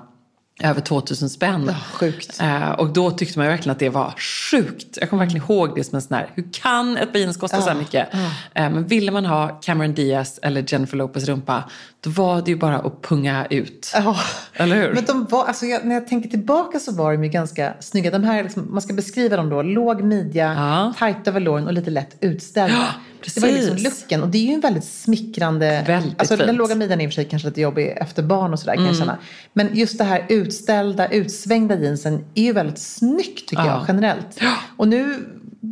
[0.61, 1.65] över 2000 spänn.
[1.69, 2.41] Ja, sjukt.
[2.41, 4.15] Eh, och då tyckte man verkligen att det var
[4.51, 4.99] sjukt.
[5.01, 7.61] Jag kommer verkligen ihåg det som en sån här, hur kan ett par jeans kosta
[7.63, 8.15] så här mycket?
[8.15, 8.19] Eh,
[8.55, 11.65] men ville man ha Cameron Diaz eller Jennifer Lopez rumpa,
[12.01, 13.93] då var det ju bara att punga ut.
[13.95, 14.17] Ja.
[14.55, 14.95] Eller hur?
[14.95, 18.11] Men de var, alltså jag, när jag tänker tillbaka så var de ju ganska snygga.
[18.11, 20.95] De här, liksom, man ska beskriva dem då, låg midja, Ja.
[20.99, 22.87] tajt över låren och lite lätt utställda.
[23.25, 24.01] Ja, det var ju liksom precis.
[24.03, 25.85] looken och det är ju en väldigt smickrande...
[25.87, 26.59] Väldigt alltså den fint.
[26.59, 28.85] låga midjan är i och för sig kanske lite jobbig efter barn och sådär kan
[28.85, 29.01] jag Mm.
[29.07, 29.19] känna.
[29.53, 33.69] Men just det här utställda, utsvängda jeansen är ju väldigt snyggt tycker Ja.
[33.69, 34.41] jag generellt.
[34.77, 35.15] Och nu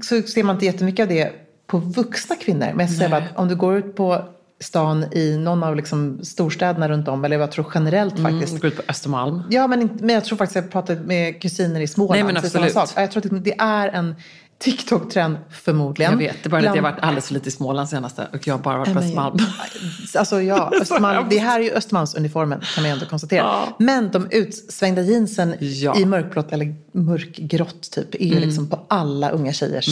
[0.05, 1.33] så ser man inte jättemycket av det
[1.67, 2.67] på vuxna kvinnor.
[2.75, 4.25] Men jag säga bara att om du går ut på
[4.61, 8.49] stan i någon av liksom storstäderna runt om, eller jag tror generellt faktiskt.
[8.49, 9.43] Mm, gå ut på Östermalm.
[9.51, 12.15] Ja, men, men jag tror faktiskt att jag pratat med kusiner i Småland.
[12.15, 12.73] Nej, men absolut.
[12.73, 12.91] sak.
[12.97, 14.15] Jag tror att det är en
[14.59, 16.13] TikTok-trend förmodligen.
[16.13, 18.29] Jag vet, det bara det att jag Bland- varit alldeles för lite i Småland senaste
[18.33, 19.39] och jag har bara varit på Östermalm.
[20.19, 23.43] Alltså ja, Östermalm, det här är ju Östermalmsuniformen kan man ju ändå konstatera.
[23.43, 23.77] Ja.
[23.79, 25.91] Men de utsvängda jeansen Ja.
[25.91, 26.03] Mm.
[26.03, 29.87] i mörkblått eller mörkgrått typ är ju liksom på alla unga tjejers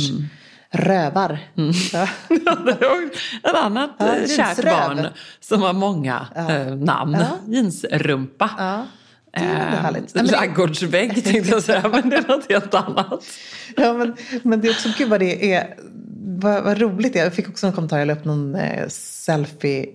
[0.71, 1.39] rövar.
[1.93, 2.09] Ja.
[3.51, 5.07] Ett annat Ja, eh, kärt barn
[5.41, 7.17] som har många eh, namn.
[7.21, 7.55] Ja.
[7.55, 8.51] Jeansrumpa.
[9.37, 10.15] Det är väldigt Eh, härligt.
[10.93, 13.25] Nej, tänkte jag säga, men det är något helt annat.
[13.77, 15.75] Ja, men, men det är också kul vad det är.
[16.39, 17.25] Vad, vad roligt det är.
[17.25, 17.99] Jag fick också en kommentar.
[17.99, 19.87] Jag la upp någon eh, selfie.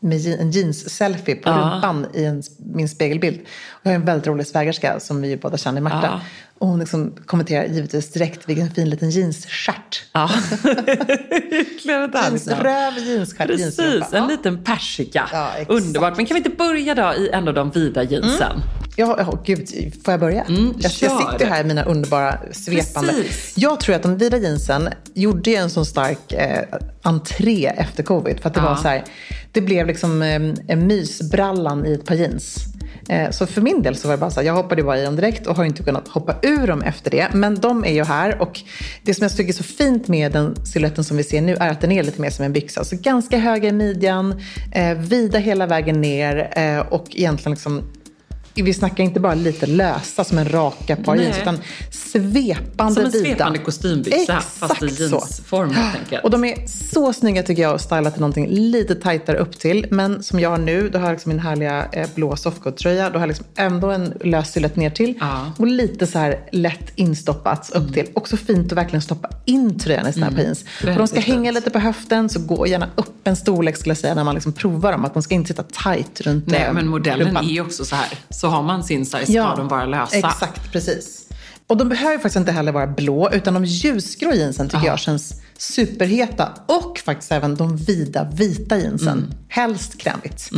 [0.00, 1.72] Med en jeans-selfie på Ja.
[1.74, 3.40] rumpan i en, min spegelbild.
[3.70, 6.00] Och jag har en väldigt rolig svägerska som vi båda känner, Marta.
[6.02, 6.20] Ja.
[6.64, 10.04] Och hon liksom kommenterar givetvis direkt vilken fin liten jeansstjärt.
[10.12, 10.30] Ja.
[11.84, 15.28] Jeansröv, jeansstjärt, Precis, en liten persika.
[15.32, 15.50] Ja.
[15.68, 16.16] Underbart.
[16.16, 18.60] Men kan vi inte börja då i ändå de vida jeansen?
[18.96, 19.68] Ja, ja, gud,
[20.04, 20.44] får jag börja?
[20.48, 21.32] jag, jag kör.
[21.32, 23.12] sitter här i mina underbara svepande...
[23.12, 23.52] Precis.
[23.56, 26.62] Jag tror att de vida jeansen gjorde en sån stark eh,
[27.02, 28.40] entré efter covid.
[28.40, 28.68] För att det Ja.
[28.68, 29.04] var så här,
[29.52, 32.56] det blev liksom eh, en mysbrallan i ett par jeans.
[33.08, 35.04] Eh, så för min del så var det bara så här, jag hoppade bara i
[35.04, 37.28] dem direkt och har inte kunnat hoppa ur dem efter det.
[37.32, 38.60] Men de är ju här och
[39.02, 41.68] det som jag tycker är så fint med den siluetten som vi ser nu är
[41.68, 42.84] att den är lite mer som en byxa.
[42.84, 44.40] Så ganska höga i midjan,
[44.72, 47.82] eh, vida hela vägen ner eh, och egentligen liksom
[48.62, 51.58] vi snackar inte bara lite lösa som en raka par jeans, utan
[51.90, 53.24] svepande Som en vida.
[53.24, 56.24] svepande kostymbyxa, fast i Exakt jeansform helt enkelt.
[56.24, 59.86] Och de är så snygga tycker jag och stylat till någonting lite tajtare upp till.
[59.90, 63.10] Men som jag har nu, då har jag liksom min härliga eh, blå softcoat-tröja.
[63.10, 65.14] Då har jag liksom ändå en lös silhuett ner till.
[65.20, 65.40] Ja.
[65.40, 65.52] Mm.
[65.56, 68.06] Och lite så här lätt instoppats upp till.
[68.14, 70.64] Också fint att verkligen stoppa in tröjan i såna här jeans.
[70.80, 73.98] Och de ska hänga lite på höften, så gå gärna upp en storlek skulle jag
[73.98, 75.04] säga när man liksom provar dem.
[75.04, 77.50] Att de ska inte sitta tajt runt Nej, eh, men modellen rumpan.
[77.50, 78.18] är också så här.
[78.44, 80.16] Så har man sin size ska de vara lösa.
[80.16, 81.28] Exakt, precis.
[81.66, 85.42] Och de behöver faktiskt inte heller vara blå, utan de ljusgrå jeansen tycker jag känns
[85.58, 86.48] superheta.
[86.66, 89.18] Och faktiskt även de vida vita jeansen.
[89.18, 89.30] Mm.
[89.48, 90.50] Helst krämigt.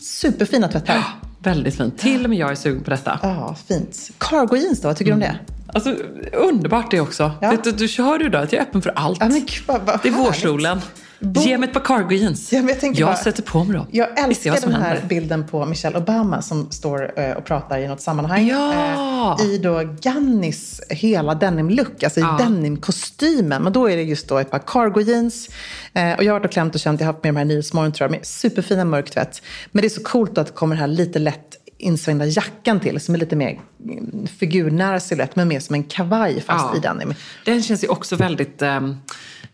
[0.00, 1.04] Superfina tvättar.
[1.38, 1.98] Väldigt fint.
[1.98, 3.18] Till och med jag är sugen på detta.
[3.22, 4.10] Ja, fint.
[4.18, 5.38] Cargo jeans då, vad tycker du om det?
[5.66, 5.96] Alltså,
[6.32, 7.32] underbart det också.
[7.40, 7.50] Ja.
[7.50, 9.18] Det, du, du kör ju då att jag är öppen för allt.
[9.20, 10.80] Ja, men vad, vad det är vårsolen.
[11.20, 12.52] Bo- Ge mig ett par cargo jeans.
[12.52, 13.86] Ja, jag tänker bara- sätter på mig dem.
[13.90, 15.08] Jag älskar som den här händer.
[15.08, 18.46] bilden på Michelle Obama som står eh, och pratar i något sammanhang.
[18.48, 19.36] Ja!
[19.40, 22.36] eh, I då Gannis hela denim-look, alltså i Ja.
[22.40, 23.62] denim-kostymen.
[23.62, 25.48] Men då är det just då ett par cargo jeans.
[25.94, 27.44] Eh, och jag har varit och klämt och känt, jag har haft med de här
[27.44, 29.42] Nyhetsmorgon tror jag, med superfina mörktvätt.
[29.72, 33.00] Men det är så coolt att det kommer den här lite lätt insvängda jackan till,
[33.00, 36.76] som är lite mer mm, figurnära silhuett, men mer som en kavaj fast Ja.
[36.76, 37.14] i denim.
[37.44, 38.96] Den känns ju också väldigt um,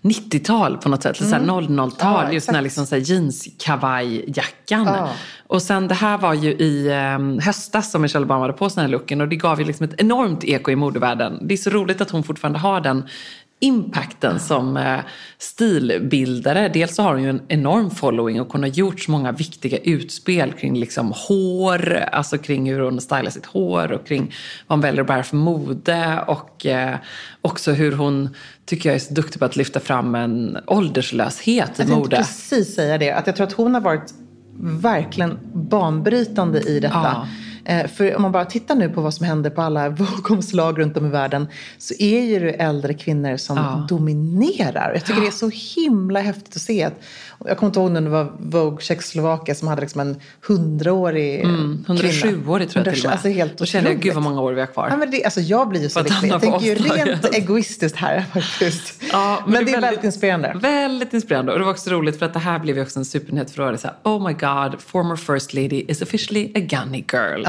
[0.02, 1.20] 90-tal på något sätt.
[1.20, 2.24] Här 00-tal.
[2.24, 4.86] Ja, just den här liksom så här jeanskavajjackan.
[4.86, 5.10] Ja.
[5.46, 8.80] Och sen det här var ju i um, höstas som Michelle Obama hade på sig
[8.80, 9.20] den här looken.
[9.20, 11.46] Och det gav ju liksom ett enormt eko i modevärlden.
[11.46, 13.08] Det är så roligt att hon fortfarande har den
[13.62, 14.98] impacten som eh,
[15.38, 16.68] stilbildare.
[16.68, 19.78] Dels så har hon ju en enorm following och hon har gjort så många viktiga
[19.78, 24.34] utspel kring liksom hår, alltså kring hur hon stylar sitt hår och kring
[24.66, 26.96] vad hon väljer att bära för mode och eh,
[27.42, 28.28] också hur hon,
[28.66, 32.16] tycker jag, är så duktig på att lyfta fram en ålderslöshet i Jag tänkte mode.
[32.16, 33.10] precis säga det.
[33.10, 34.14] Att jag tror att hon har varit
[34.60, 37.10] verkligen banbrytande i detta.
[37.10, 37.24] Eh,
[37.96, 41.06] För om man bara tittar nu på vad som händer på alla Vogue-omslag runt om
[41.06, 41.48] i världen
[41.78, 43.86] så är ju det äldre kvinnor som Ja.
[43.88, 44.92] dominerar.
[44.94, 46.82] Jag tycker det är så himla häftigt att se.
[46.84, 46.94] Att,
[47.44, 51.84] jag kommer inte ihåg när det var Vogue Tjeckoslovakien som hade liksom en hundraårig mm,
[51.86, 53.12] 107 år tror jag till och med.
[53.12, 54.88] Alltså helt Då känner jag, gud vad många år vi har kvar.
[54.90, 56.30] Ja, men det, alltså jag blir ju så lycklig.
[56.30, 59.02] Jag tänker ju rent egoistiskt här faktiskt.
[59.12, 60.52] Ja, men, det är väldigt, inspirerande.
[60.62, 61.52] Väldigt inspirerande.
[61.52, 63.62] Och det var också roligt för att det här blev ju också en supernyhet för
[63.62, 63.84] året.
[64.02, 67.44] Oh my god, former first lady is officially a gunny girl.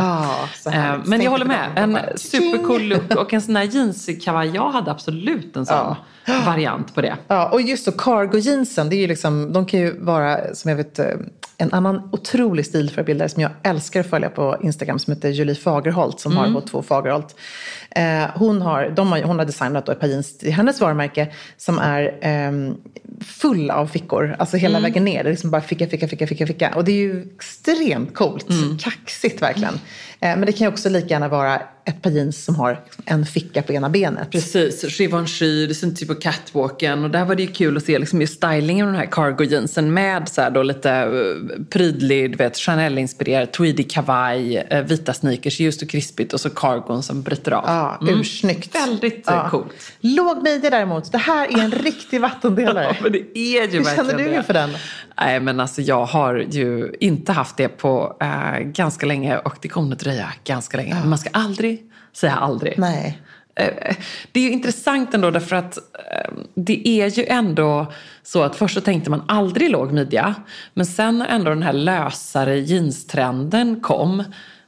[0.56, 1.08] Så Eh, härligt.
[1.08, 1.70] Men jag håller med.
[1.76, 4.50] En supercool look och en sån här jeanskavaj.
[4.56, 5.96] Jag hade absolut en sån
[6.46, 7.16] variant på det.
[7.28, 10.70] Ja, och just då cargo jeansen, det är ju liksom, de kan ju vara, som
[10.70, 11.06] jag vet, eh,
[11.58, 16.20] en annan otrolig stilförebildare som jag älskar att följa på Instagram som heter Julie Fagerholt
[16.20, 16.54] som Mm.
[16.56, 17.36] har H2 Fagerholt.
[17.96, 21.28] Eh, hon, har, de har, hon har designat då ett par jeans till hennes varumärke
[21.58, 22.76] som är ehm,
[23.22, 24.92] full av fickor, alltså hela Mm.
[24.92, 25.24] vägen ner.
[25.24, 26.74] Det är liksom bara ficka, ficka, ficka, ficka, ficka.
[26.76, 28.78] Och det är ju extremt coolt, Mm.
[28.78, 29.80] kaxigt verkligen.
[30.24, 33.26] Eh, men det kan ju också lika gärna vara ett par jeans som har en
[33.26, 34.32] ficka på ena benet.
[34.32, 38.00] Precis, Givenchy, det syns ju på catwalken och där var det ju kul att se
[38.00, 42.32] liksom just stylingen av den här cargo jeansen med så här då lite eh, prydlig,
[42.32, 47.22] du vet, Chanel-inspirerad tweedy kavaj, eh, vita sneakers, ljust och krispigt och så cargon som
[47.22, 47.64] bryter av.
[47.68, 48.76] Ja, ursnyggt.
[48.76, 49.92] Väldigt eh, coolt.
[50.00, 52.84] Låg midja däremot, det här är en riktig vattendelare.
[52.84, 54.36] Ja, men det är ju Hur verkligen känner du det.
[54.36, 54.70] inför den?
[55.20, 59.68] Nej, men alltså jag har ju inte haft det på eh, ganska länge och det
[59.68, 60.13] kommer att dröja
[60.44, 60.94] ganska länge.
[60.96, 62.74] Men man ska aldrig säga aldrig.
[62.80, 63.22] Nej.
[63.56, 63.96] Eh,
[64.32, 67.92] Det är ju intressant ändå därför att eh, det är ju ändå
[68.24, 70.36] så att först så tänkte man aldrig låg midja.
[70.74, 74.24] Men sen när ändå den här lösare jeanstrenden kom.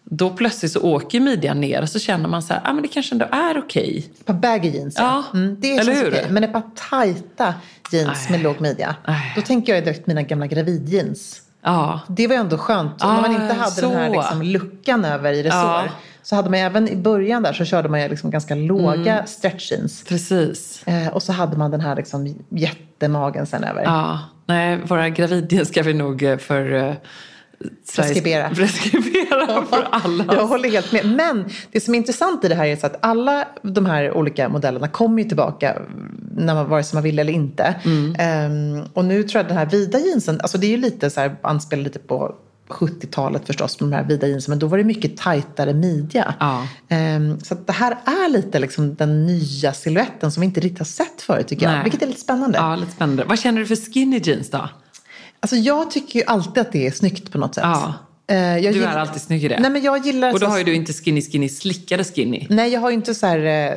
[0.10, 2.88] Då plötsligt så åker midjan ner och så känner man så här, ah, men det
[2.88, 4.10] kanske ändå är okej.
[4.20, 6.08] Ett par baggy jeans, Ja, Mm, det eller hur?
[6.10, 6.26] okej.
[6.30, 7.54] Men ett par tajta
[7.92, 8.32] jeans Nej.
[8.32, 8.96] med låg midja.
[9.08, 9.34] Nej.
[9.36, 11.42] Då tänker jag direkt mina gamla gravidjeans.
[11.66, 12.00] Ja.
[12.08, 13.04] Det var ju ändå skönt.
[13.04, 14.14] Ah, När man inte hade den här så.
[14.14, 15.60] liksom luckan över i resår.
[15.60, 15.84] Ja.
[16.24, 19.28] Så hade man även i början där så körde man liksom ganska låga Mm.
[19.28, 20.04] stretch jeans.
[20.10, 20.84] Precis.
[20.88, 23.84] Eh, och så hade man den här liksom jättemagen sen över.
[23.84, 24.20] Ja.
[24.46, 26.94] Nej, våra gravidjeans ska vi nog eh, för uh,
[27.96, 28.50] Preskribera.
[28.50, 30.26] preskribera för alla.
[30.28, 31.06] Jag håller helt med.
[31.06, 34.88] Men det som är intressant i det här är att alla de här olika modellerna
[34.88, 35.82] kommer ju tillbaka
[36.38, 37.76] när man, vare sig man vill eller inte.
[37.86, 38.16] Mm.
[38.20, 41.20] Ehm, och nu tror jag den här vida jeansen, alltså det är ju lite så
[41.20, 42.36] här, anspelar lite på
[42.68, 46.34] 70-talet förstås med de här vida jeansen, men då var det mycket tajtare midja.
[46.40, 46.68] Ja.
[46.90, 50.80] Ehm, så att det här är lite liksom den nya siluetten som vi inte riktigt
[50.80, 51.74] har sett förut tycker jag.
[51.74, 51.84] Nej.
[51.84, 52.58] Vilket är lite spännande.
[52.58, 53.24] Ja, lite spännande.
[53.24, 54.70] Vad känner du för skinny jeans då?
[55.46, 57.64] Alltså jag tycker ju alltid att det är snyggt på något sätt.
[57.64, 57.94] Ja.
[58.28, 59.60] Eh, jag Du gill- är alltid snygg i det.
[59.60, 62.48] Nej men jag gillar Och då så- har ju du inte skinny skinny slickade skinny.
[62.50, 63.74] Nej, jag har ju inte så här eh,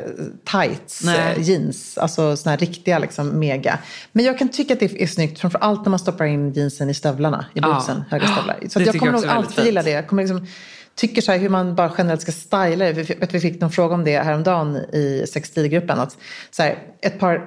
[0.51, 1.19] tights Nej.
[1.37, 3.79] eh, jeans, alltså såna här riktiga liksom mega.
[4.11, 6.89] Men jag kan tycka att det är snyggt, framför allt när man stoppar in jeansen
[6.89, 7.73] i stövlarna, i Ja.
[7.73, 8.57] bootsen, höga stövlar.
[8.61, 9.89] Det Så jag kommer jag nog alltid gilla det.
[9.91, 10.47] Jag kommer liksom,
[10.95, 12.91] tycker så här hur man bara generellt ska styla det.
[12.93, 15.99] Vi Vi fick någon fråga om det häromdagen i sextilgruppen.
[15.99, 16.17] Att
[16.51, 17.41] så här, ett par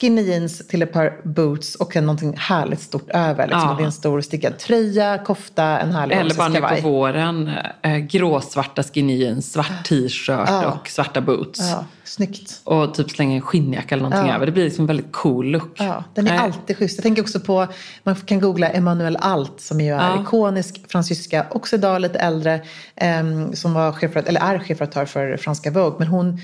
[0.00, 3.46] skinny jeans till ett par boots och någonting härligt stort över.
[3.46, 3.68] Liksom.
[3.68, 3.74] Ja.
[3.78, 7.50] Det är en stor stickad tröja, kofta, en härlig Eller bara nu på våren,
[7.82, 10.72] eh, gråsvarta skinny jeans, svart t-shirt Ja.
[10.72, 11.60] och svarta boots.
[11.60, 12.60] Ja, snyggt.
[12.64, 14.34] Och typ slänga en skinnjacka eller någonting Ja.
[14.36, 14.46] över.
[14.46, 15.72] Det blir liksom en väldigt cool look.
[15.78, 16.38] Ja, den är Nej.
[16.38, 16.96] alltid schysst.
[16.98, 17.66] Jag tänker också på,
[18.02, 20.22] man kan googla Emmanuel Alt som ju är Ja.
[20.22, 22.60] ikonisk fransyska, också idag lite äldre,
[22.96, 25.98] ehm, som var chefredaktör, eller är chefredaktör för franska Vogue.
[25.98, 26.40] Men hon,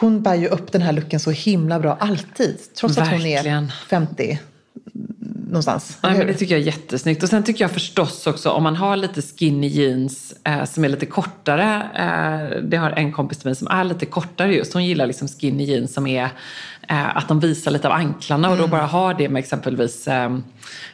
[0.00, 2.58] hon bär ju upp den här looken så himla bra alltid.
[2.74, 3.72] Trots att hon är Verkligen.
[3.88, 4.38] 50
[5.48, 5.98] någonstans.
[6.02, 7.22] Eller men det tycker jag är jättesnyggt.
[7.22, 10.88] Och sen tycker jag förstås också om man har lite skinny jeans eh, som är
[10.88, 11.82] lite kortare.
[11.94, 14.72] Eh, det har en kompis till mig som är lite kortare just.
[14.74, 16.24] Hon gillar liksom skinny jeans som är
[16.88, 18.66] eh, att de visar lite av anklarna och Mm.
[18.70, 20.38] då bara har det med exempelvis eh,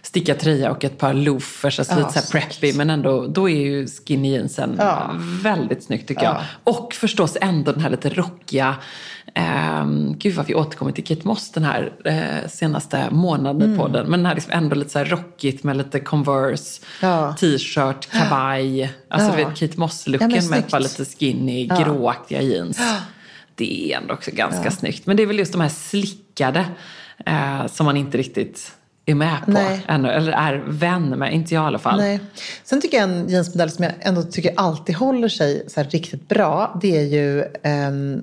[0.03, 2.73] stickad tröja och ett par loafers, alltså Ja, lite så här preppy.
[2.77, 5.11] Men ändå, då är ju skinny jeansen Ja.
[5.43, 6.37] väldigt snyggt tycker jag.
[6.64, 8.75] Och förstås ändå den här lite rockiga
[9.38, 13.75] Um, gud vad vi återkommer till Kate Moss den här eh, senaste månaden Mm.
[13.75, 14.07] i podden.
[14.07, 17.35] Men den här liksom ändå lite så här rockigt med lite Converse, Ja.
[17.40, 18.92] t-shirt, kavaj.
[19.09, 19.37] Alltså Ja.
[19.37, 22.79] du vet Kate Ja, Moss-looken men med ett par lite skinny, gråaktiga jeans.
[23.55, 25.07] Det är ändå också ganska snyggt.
[25.07, 26.64] Men det är väl just de här slickade
[27.27, 28.73] eh, som man inte riktigt
[29.07, 29.85] är med på Nej.
[29.88, 30.09] ännu.
[30.11, 31.99] Eller är vän med, inte jag i alla fall.
[32.01, 32.20] Nej.
[32.64, 36.79] Sen tycker jag en jeansmodell som jag ändå tycker alltid håller sig så riktigt bra.
[36.83, 38.23] Det är ju ehm,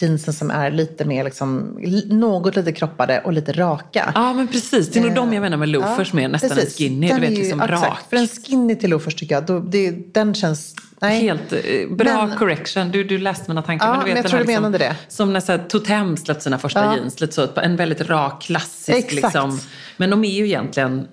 [0.00, 4.12] jeansen som är lite mer liksom, li- något lite kroppade och lite raka.
[4.14, 6.80] Ja men precis, det är nog de jag menar med loafers med nästan precis.
[6.80, 7.08] en skinny.
[7.08, 7.82] Den Du vet är ju- liksom exakt.
[7.82, 7.98] rak.
[8.10, 10.74] För en skinny till loafers tycker jag, då, det, den känns...
[11.02, 11.20] Nej.
[11.20, 11.58] Helt eh,
[11.96, 12.90] bra Men- correction.
[12.90, 13.86] Du, du läste mina tankar.
[13.86, 14.96] Ja, men, du vet men jag tror du menade det.
[15.08, 16.96] Som när så här, Totem släppte sina första Ja.
[16.96, 17.20] jeans.
[17.20, 18.98] Lite så, en väldigt rak, klassisk.
[18.98, 19.12] Exakt.
[19.12, 19.60] Liksom.
[19.96, 21.06] Men de är ju egentligen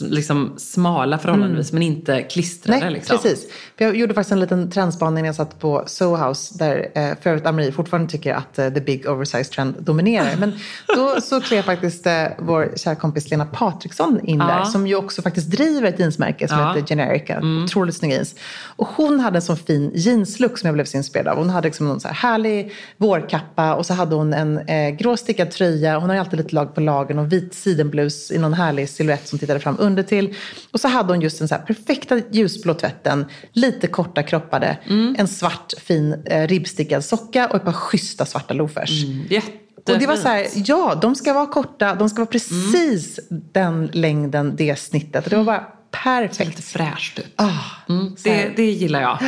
[0.00, 2.80] liksom smala förhållandevis, men inte klistrade.
[2.80, 3.16] Nej, liksom.
[3.18, 3.46] precis.
[3.76, 7.30] Jag gjorde faktiskt en liten trendspaning när jag satt på Soho House där eh, för
[7.30, 10.36] övrigt Amri fortfarande tycker att eh, the big oversized trend dominerar.
[10.38, 10.52] Men
[10.96, 15.22] då så klev faktiskt eh, vår kära kompis Lena Patriksson in där som ju också
[15.22, 16.72] faktiskt driver ett jeansmärke som Ja.
[16.74, 17.42] heter Generica.
[17.64, 18.34] Otroligt snygga jeans.
[18.76, 21.38] Och hon hade en sån fin jeanslook som jag blev så inspirerad av.
[21.38, 25.16] Hon hade liksom någon så här härlig vårkappa och så hade hon en eh, grå
[25.16, 25.98] stickad tröja.
[25.98, 29.38] Hon har alltid lite lag på lagen och vit sidenblus i någon härlig silhuett som
[29.38, 30.34] tittade fram under till.
[30.70, 34.78] Och så hade hon just den så perfekta ljusblå tvätten, lite korta kroppade,
[35.18, 38.90] en svart fin eh, ribbstickad socka och ett par schyssta svarta loafers.
[39.30, 39.62] Jättefint.
[39.88, 43.90] Och det var så här, ja, de ska vara korta, de ska vara precis den
[43.92, 45.30] längden, det snittet.
[45.30, 46.48] Det var bara perfekt.
[46.48, 47.32] Lite fräscht ut.
[47.36, 47.50] Ah,
[47.88, 48.00] Mm.
[48.00, 48.14] Mm.
[48.24, 49.18] det, det gillar jag.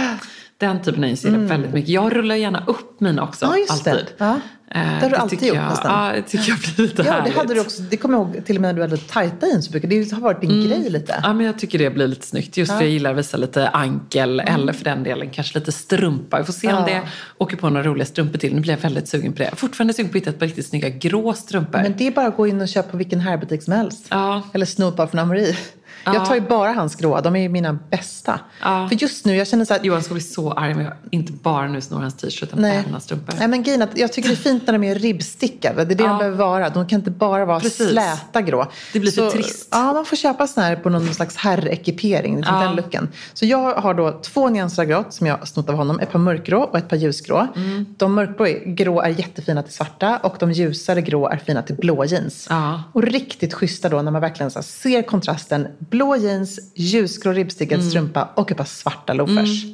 [0.58, 1.88] Den typen av jeans gillar jag väldigt mycket.
[1.90, 3.46] Jag rullar gärna upp mina också.
[3.46, 3.90] Ja, just det.
[3.90, 4.06] alltid.
[4.18, 4.40] Ja.
[4.70, 6.06] Eh, Det har du alltid tycker gjort jag, nästan.
[6.06, 7.32] Ja, det tycker jag blir lite Ja, härligt.
[7.34, 7.82] det hade du också.
[7.82, 9.68] Det kommer jag ihåg till och med när du hade tajta jeans.
[9.68, 11.20] Det har varit din grej lite.
[11.22, 12.56] Ja, men jag tycker det blir lite snyggt.
[12.56, 16.38] Just för jag gillar att visa lite ankel eller för den delen kanske lite strumpa.
[16.38, 16.88] Vi får se om Mm.
[16.94, 17.00] Ja.
[17.00, 18.54] det åker på några roliga strumpor till.
[18.54, 19.50] Nu blir jag väldigt sugen på det.
[19.56, 21.78] Fortfarande sugen på att hitta ett par riktigt snygga grå strumpor.
[21.82, 24.06] Men det är bara att gå in och köpa på vilken herrbutik som helst.
[24.10, 24.42] Ja.
[24.52, 25.56] Eller snopa från Amori.
[26.08, 26.14] Ja.
[26.14, 27.20] Jag tar ju bara hans gråa.
[27.20, 28.40] De är ju mina bästa.
[28.62, 28.88] Ja.
[28.88, 29.80] För just nu, jag känner så här...
[29.82, 32.76] Johan ska bli så arg om jag inte bara nu snor hans t-shirt utan Nej.
[32.76, 33.34] även hans strumpor.
[33.38, 35.84] Nej, men grejen att jag tycker det är fint när de är ribbstickade.
[35.84, 36.08] Det är det Ja.
[36.08, 36.70] de behöver vara.
[36.70, 37.90] De kan inte bara vara Precis.
[37.90, 38.66] släta grå.
[38.92, 39.68] Det blir för Så, trist.
[39.70, 42.36] Ja, man får köpa sån här på någon slags herrekipering.
[42.36, 42.62] Liksom Ja.
[42.64, 43.08] Den looken.
[43.34, 46.00] Så jag har då två nyanser av grått som jag har snott av honom.
[46.00, 47.46] Ett par mörkgrå och ett par ljusgrå.
[47.56, 47.86] Mm.
[47.98, 51.74] De mörkgrå är, grå är jättefina till svarta och de ljusare grå är fina till
[51.76, 52.46] blå jeans.
[52.50, 52.82] Ja.
[52.92, 55.66] Och riktigt schyssta då när man verkligen så ser kontrasten.
[55.98, 57.90] Blå jeans, ljusgrå ribbstickad Mm.
[57.90, 59.64] strumpa och ett par svarta loafers.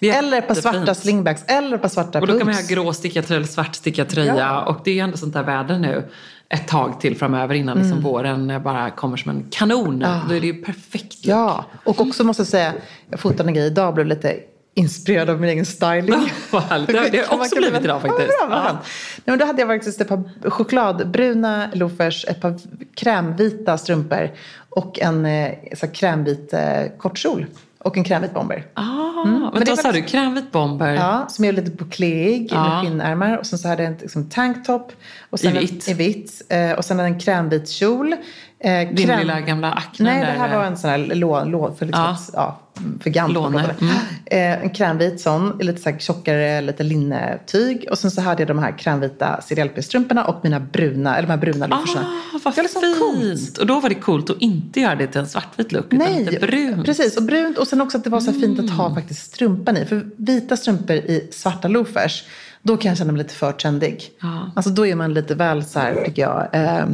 [0.00, 2.92] Eller ett par svarta slingbacks, eller ett par svarta Och då kan man ha grå
[2.92, 4.36] stickad tröja eller svart stickad tröja.
[4.36, 4.64] Ja.
[4.64, 6.08] Och det är ju ändå sånt där väder nu
[6.48, 9.98] ett tag till framöver innan liksom våren eh, bara kommer som en kanon.
[10.28, 11.18] Då är det ju perfekt.
[11.20, 12.74] Ja, och också måste jag säga,
[13.10, 14.36] jag fotade en grej idag blev lite
[14.78, 16.32] inspirerad av min egen styling.
[16.68, 16.86] Härligt.
[16.86, 18.30] Det det har man också blivit idag faktiskt.
[18.40, 18.72] Ja, bra, Ja.
[18.72, 18.82] Nej,
[19.24, 22.58] men då hade jag faktiskt ett par chokladbruna loafers, ett par
[22.94, 24.30] krämvita strumpor
[24.70, 27.46] och en eh, så här, krämvit eh, kortkjol.
[27.80, 28.66] Och en krämvit bomber.
[28.74, 30.94] Ah, men men då sa du krämvit bomber.
[30.94, 32.68] Ja, som är lite boucléig Ja.
[32.68, 33.36] med skinnärmar.
[33.38, 34.92] Och sen så hade jag en liksom, tanktop.
[35.30, 35.88] Och sen I vitt.
[35.88, 36.42] I vitt.
[36.48, 38.14] Eh, och sen en krämvit kjol.
[38.60, 40.32] Eh, Din kräm- lilla gamla akne Nej, där.
[40.32, 42.18] det här var en sån här lån, lån för, liksom, Ja.
[42.32, 42.58] ja,
[43.00, 43.64] för Låne.
[43.64, 43.88] klockan.
[44.26, 47.86] Eh, en krämvit sån, lite så här tjockare, lite linnetyg.
[47.90, 51.38] Och sen så hade jag de här krämvita CDLP-strumporna och mina bruna, eller de här
[51.40, 52.06] bruna loafersarna.
[52.06, 52.98] Ah, vad Det var liksom fint!
[52.98, 53.58] coolt.
[53.58, 56.24] Och då var det coolt att inte göra det till en svartvit look, utan Nej,
[56.24, 56.84] lite brunt.
[56.86, 57.16] precis.
[57.16, 57.58] Och brunt.
[57.58, 58.76] Och sen också att det var så fint att Mm.
[58.76, 59.84] ha faktiskt strumpan i.
[59.86, 62.24] För vita strumpor i svarta loafers,
[62.62, 64.10] då kan jag känna mig lite för trendig.
[64.22, 64.50] Ja.
[64.56, 66.86] Alltså då är man lite väl så här, tycker jag, eh,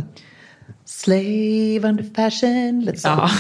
[0.87, 2.80] slave under fashion.
[2.85, 3.09] Lite så.
[3.09, 3.30] Ja.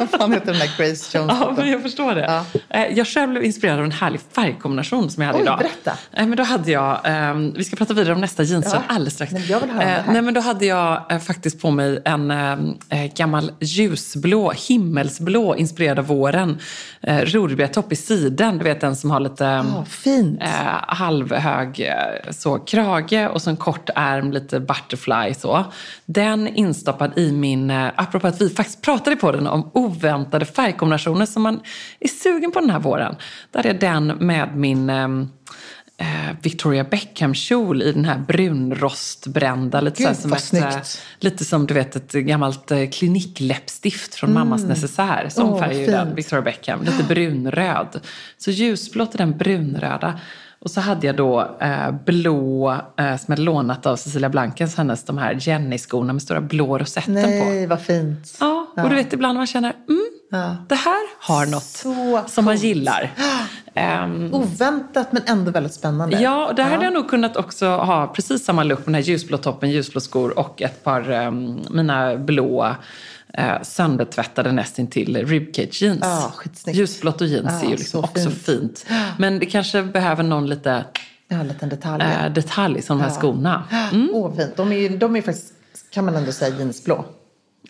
[0.00, 1.36] Vad fan heter den där Grace Jones?
[1.40, 2.20] Ja, men jag förstår det.
[2.20, 2.44] Ja.
[2.80, 5.58] Eh, Jag själv blev inspirerad av en härlig färgkombination som jag hade Oj, idag.
[5.58, 5.90] berätta.
[6.12, 9.14] Eh, Men då hade jag, ehm, vi ska prata vidare om nästa jeanstrend Ja, alldeles
[9.14, 9.32] strax.
[9.32, 10.12] men jag vill höra det Eh, här.
[10.12, 15.56] Nej, men då hade jag eh, faktiskt på mig en ehm, eh, gammal ljusblå, himmelsblå,
[15.56, 16.58] inspirerad av våren,
[17.00, 18.58] eh, Rorbergtopp i siden.
[18.58, 20.42] Du vet den som har lite Ja, fint.
[20.42, 20.48] eh,
[20.88, 25.64] halvhög eh, så, krage och så en kort ärm, lite butterfly så.
[26.06, 31.26] Den instoppad i min, eh, apropå att vi faktiskt pratade på den om oväntade färgkombinationer
[31.26, 31.60] som man
[32.00, 33.16] är sugen på den här våren.
[33.50, 35.28] Där är den med min ehm,
[35.96, 39.80] eh, Victoria Beckham-kjol i den här brunrostbrända.
[39.80, 40.80] Lite, Gud, som ett, eh,
[41.18, 45.28] lite som du vet ett gammalt klinikläppstift från mammas necessär.
[45.36, 45.48] Mm.
[45.48, 46.82] Åh, färg den, Victoria Beckham.
[46.82, 48.00] Lite brunröd.
[48.38, 50.20] Så ljusblått är den brunröda.
[50.60, 55.04] Och så hade jag då eh, blå, eh, som jag lånat av Cecilia Blankens, hennes
[55.04, 57.20] de här Jenny-skorna med stora blå rosetten på.
[57.20, 58.36] Nej, vad fint.
[58.40, 60.56] Ja, och du vet ibland man känner, mm, Ja.
[60.68, 63.10] det här har något Så som man gillar.
[63.74, 66.20] Ehm, Oväntat men ändå väldigt spännande.
[66.20, 69.02] Ja, och där hade jag nog kunnat också ha precis samma look med den här
[69.02, 72.74] ljusblå toppen, ljusblå skor och ett par um, mina blå
[73.38, 76.04] uh, söndertvättade nästintill ribcage jeans.
[76.34, 76.78] Skitsnyggt.
[76.78, 78.38] Ljusblått och jeans Ja, är ju liksom så också fint.
[78.42, 78.86] fint.
[79.18, 80.84] Men det kanske behöver någon lite
[81.28, 82.02] Ja, en liten detalj.
[82.04, 83.14] uh, detalj som de här Ja.
[83.20, 83.64] skorna.
[84.12, 84.56] Åh, fint.
[84.56, 85.52] De är de är faktiskt,
[85.90, 87.04] kan man ändå säga, jeansblå.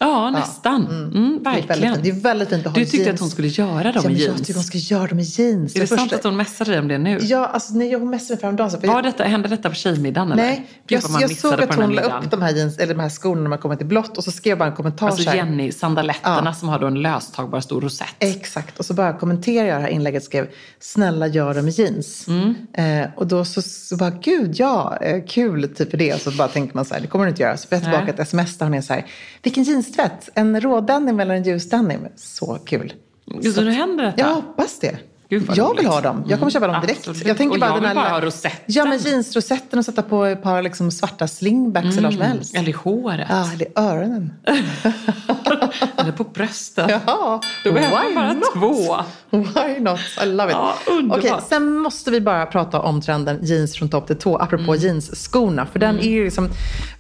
[0.01, 0.87] Ja, nästan.
[0.87, 1.11] Mm,
[1.43, 2.03] Det är väldigt verkligen.
[2.03, 3.15] Det är väldigt fint att ha Du tyckte jeans.
[3.15, 4.27] att hon skulle göra dem ja, i jeans.
[4.39, 5.77] Jag tycker hon ska göra dem i jeans.
[5.77, 7.19] Är det För sant att hon messade dig om det nu?
[7.23, 8.71] Ja, alltså när jag messade mig häromdagen.
[8.81, 10.43] för Var jag- detta, hände detta på tjejmiddagen eller?
[10.43, 13.01] Nej, Gud, jag, jag missade såg att hon la upp de här, jeans, eller de
[13.01, 15.23] här skorna när man kommer till blått och så skrev jag bara en kommentar Alltså
[15.23, 15.37] så här.
[15.37, 16.53] Jenny, sandaletterna Ja.
[16.55, 18.09] som har då en löstagbar stor rosett.
[18.19, 20.49] Exakt, och så bara kommenterade jag det här inlägget och skrev
[20.81, 22.29] snälla gör dem i jeans.
[22.29, 22.55] Mm.
[22.73, 26.15] Eh, och då så, så bara gud ja, eh, kul typ för det.
[26.15, 27.57] Och så bara tänker man så här, det kommer du inte göra.
[27.57, 28.15] Så får jag tillbaka Nej.
[28.15, 29.07] ett sms där hon är så här,
[29.43, 30.29] vilken jeanstvätt?
[30.35, 32.07] En rådenim eller en ljusdenim?
[32.17, 32.93] Så kul.
[33.27, 34.21] Gud, så nu händer detta?
[34.21, 34.99] Jag hoppas det.
[35.31, 35.81] Gud, jag roligt.
[35.81, 36.25] vill ha dem.
[36.29, 37.09] Jag kommer köpa dem Mm, direkt.
[37.09, 37.27] absolut.
[37.29, 38.61] Jag tänker Och bara jag den vill här bara ha rosetten.
[38.67, 42.55] Ja, men jeansrosetten och sätta på ett par liksom svarta slingbacks eller vad som helst.
[42.55, 43.27] Eller i håret.
[43.31, 44.33] Ja, eller i öronen.
[45.97, 46.91] Eller på brösten.
[47.07, 48.53] Ja, Då behöver man bara not?
[48.55, 48.97] två.
[49.31, 50.01] Why not?
[50.23, 50.57] I love it.
[50.59, 51.19] Ja, underbart.
[51.19, 54.77] Okej, sen måste vi bara prata om trenden jeans från topp till tå, apropå Mm.
[54.85, 55.67] jeansskorna.
[55.67, 56.49] För den är ju liksom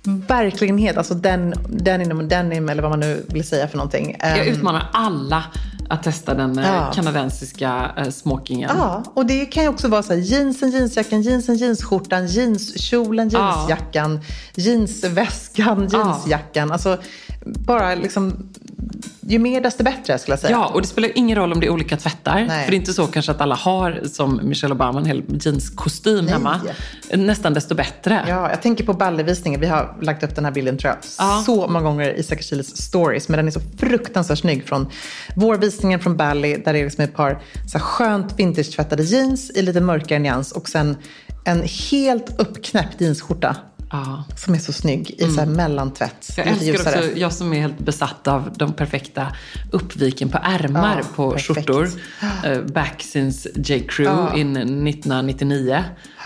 [0.02, 4.16] verkligen het, alltså den, denim, denim eller vad man nu vill säga för någonting.
[4.20, 5.44] Jag Ehm, utmanar alla
[5.88, 6.92] att testa den eh, Ja.
[6.94, 8.70] kanadensiska eh, smokingen.
[8.76, 13.38] Ja, och det kan ju också vara så här jeansen, jeansjackan, jeansen, jeansskjortan, jeanskjolen, Ja.
[13.68, 14.20] jeansjackan,
[14.54, 15.98] jeansväskan, Ja.
[15.98, 16.72] jeansjackan.
[16.72, 16.98] Alltså
[17.54, 18.48] bara liksom,
[19.20, 20.50] ju mer desto bättre skulle jag säga.
[20.50, 22.44] Ja, och det spelar ingen roll om det är olika tvättar.
[22.48, 22.64] Nej.
[22.64, 26.24] För det är inte så kanske att alla har, som Michelle Obama, en hel jeanskostym
[26.24, 26.34] Nej.
[26.34, 26.60] hemma.
[27.14, 28.24] Nästan desto bättre.
[28.28, 29.60] Ja, jag tänker på ballevisningen.
[29.60, 31.42] Vi har lagt upp den här bilden tror jag Ja.
[31.46, 33.28] så många gånger i Säkert Chiles stories.
[33.28, 34.88] Men den är så fruktansvärt snygg från
[35.36, 36.56] vår visningen från Bally.
[36.56, 40.52] Där det är liksom ett par så här skönt vintage-tvättade jeans i lite mörkare nyans.
[40.52, 40.96] Och sen
[41.44, 43.56] en helt uppknäppt jeansskjorta.
[43.90, 44.24] Ja.
[44.36, 46.30] Som är så snygg i så här mellantvätt.
[46.36, 46.98] Jag älskar ljusare.
[46.98, 49.32] också, jag som är helt besatt av de perfekta
[49.72, 51.46] uppviken på ärmar Ja, på perfekt.
[51.66, 51.90] skjortor.
[52.46, 53.80] Uh, back since J.
[53.88, 54.36] Crew Ja.
[54.40, 55.84] in 1999.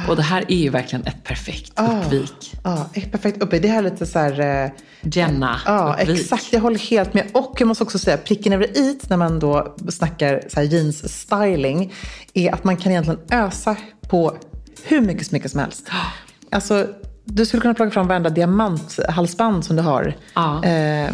[0.09, 2.55] Och det här är ju verkligen ett perfekt uppvik.
[2.65, 3.59] Ja, ett perfekt uppe.
[3.59, 4.65] Det här är lite så här...
[4.65, 4.71] eh,
[5.05, 6.21] Jenna Ja, uppvik.
[6.21, 6.53] exakt.
[6.53, 7.27] Jag håller helt med.
[7.35, 11.93] Och jag måste också säga, pricken över i när man då snackar så här jeans-styling
[12.35, 13.77] är att man kan egentligen ösa
[14.09, 14.37] på
[14.85, 15.89] hur mycket smycke som helst.
[16.55, 16.87] Alltså,
[17.25, 20.15] du skulle kunna plocka fram varenda diamanthalsband som du har.
[20.35, 20.65] Ja.
[20.65, 21.11] Eh,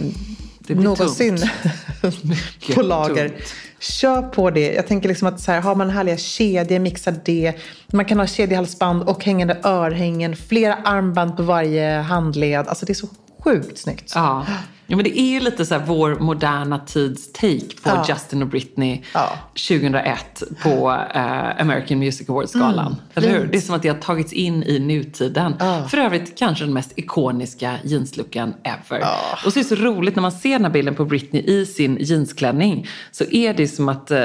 [0.59, 1.39] Det blir någonsin
[2.75, 3.29] på lager.
[3.29, 3.55] tungt.
[3.81, 4.73] Kör på det.
[4.75, 7.53] Jag tänker liksom att så här, har man härliga kedjor, mixa det.
[7.93, 10.37] Man kan ha kedjehalsband och hängande örhängen.
[10.37, 12.69] Flera armband på varje handled.
[12.69, 13.09] Alltså det är så
[13.45, 14.13] sjukt snyggt.
[14.15, 14.47] Ja.
[14.91, 18.05] Ja, men det är ju lite så här vår moderna tids take på Ja.
[18.09, 19.29] Justin och Britney Ja.
[19.69, 22.97] 2001 på eh, American Music Awards-galan.
[23.15, 23.47] Eller hur?
[23.47, 25.55] Det är som att det har tagits in i nutiden.
[25.59, 25.89] Ja.
[25.91, 29.05] För övrigt kanske den mest ikoniska jeanslooken ever.
[29.47, 31.67] Och så är det så roligt när man ser den här bilden på Britney i
[31.67, 34.19] sin jeansklänning så är det som att eh,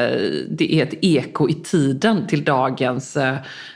[0.50, 3.36] det är ett eko i tiden till dagens eh,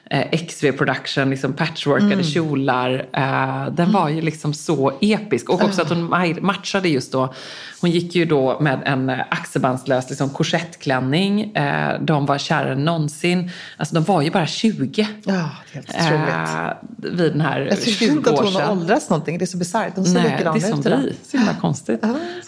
[0.10, 2.24] eh, XV Production, liksom patchworkade Mm.
[2.26, 3.06] kjolar.
[3.14, 5.50] Eh, den var ju liksom så episk.
[5.50, 7.34] Och också att hon ma- matchade just då.
[7.82, 11.56] Hon gick ju då med en eh, axelbandslös liksom, korsettklänning.
[11.56, 13.52] Eh, de var kärare än någonsin.
[13.78, 15.08] Alltså de var ju bara 20.
[15.24, 16.30] Ja, det helt otroligt.
[16.30, 19.38] Eh, vid den här Jag tycker 20 inte att hon har åldrats någonting.
[19.38, 19.96] Det är så bisarrt.
[19.96, 21.30] De ser Nej, det likadana är som ut vi.
[21.32, 22.04] Så himla konstigt.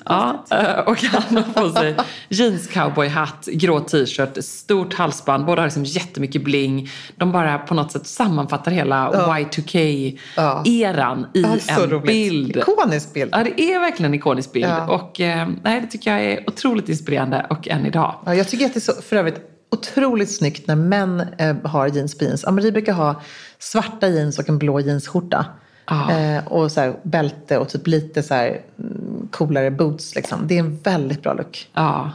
[0.06, 1.96] Ja, eh, och han har på sig
[2.30, 5.46] jeans cowboyhatt, grå t-shirt, stort halsband.
[5.46, 6.90] Båda har liksom jättemycket bling.
[7.16, 12.06] De bara på något sätt sammanfattar hela Y2K-eran i Ja, så en roligt.
[12.08, 12.58] bild.
[12.58, 13.30] Ikonisk bild.
[13.34, 14.66] Ja, det är verkligen en ikonisk bild.
[14.66, 14.88] Ja.
[14.88, 18.16] Och eh, nej, det tycker jag är otroligt inspirerande och än idag.
[18.26, 19.42] Ja, jag tycker att det är så, för övrigt
[19.72, 22.46] otroligt snyggt när män eh, har jeans på jeans.
[22.52, 23.22] Marie brukar ha
[23.60, 25.46] svarta jeans och en blå jeansskjorta.
[25.86, 26.12] Ja.
[26.12, 30.16] Eh, och så här, bälte och typ lite så här, mm, coolare boots.
[30.16, 30.40] Liksom.
[30.48, 31.70] Det är en väldigt bra look.
[31.74, 32.12] Ja, nej,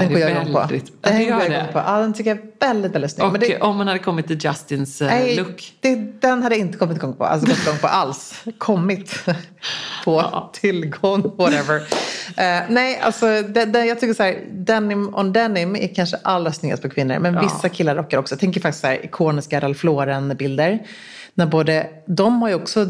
[0.00, 0.58] Den går jag igång på.
[0.60, 1.72] Ja, Den det går jag gör igång det.
[1.72, 1.78] på.
[1.78, 3.26] Ja, den tycker jag är väldigt, väldigt snygg.
[3.26, 5.72] Och det, om man hade kommit till Justins eh, nej, look.
[5.80, 7.24] det, den hade jag inte kommit igång på.
[7.24, 8.44] Alltså gått igång på alls.
[8.58, 9.24] Kommit
[10.04, 11.82] på tillgång, whatever.
[12.36, 16.52] Eh, nej, alltså det, det, jag tycker så här, denim on denim är kanske allra
[16.52, 17.18] snyggast på kvinnor.
[17.18, 18.32] Men vissa killar rockar också.
[18.32, 20.86] Jag tänker faktiskt så här, ikoniska Ralph Lauren-bilder.
[21.34, 22.86] När både, de har ju också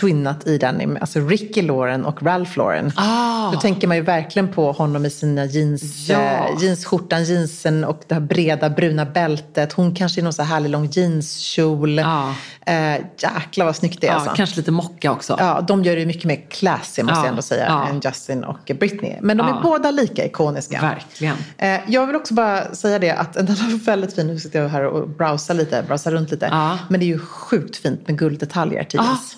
[0.00, 2.92] twinnat i denim, alltså Ricky Lauren och Ralph Lauren.
[2.96, 3.50] Ah.
[3.52, 6.20] Då tänker man ju verkligen på honom i sina jeans, Ja.
[6.20, 9.72] eh, jeansskjortan, jeansen och det här breda bruna bältet.
[9.72, 11.98] Hon kanske i någon så här härlig lång jeanskjol.
[11.98, 12.34] Ja.
[12.66, 14.32] Eh, jäklar vad snyggt det är Ja, alltså.
[14.36, 15.36] Kanske lite mocka också.
[15.38, 17.88] Ja, de gör det mycket mer classy måste Ja, jag ändå säga ja.
[17.88, 19.16] än Justin och Britney.
[19.20, 20.80] Men de är båda lika ikoniska.
[20.80, 21.36] Verkligen.
[21.58, 24.26] Eh, jag vill också bara säga det att den är väldigt fin.
[24.26, 26.48] Nu sitter jag här och browsar lite, browsar runt lite.
[26.88, 29.36] Men det är ju sjukt fint med gulddetaljer till Ja, jeans.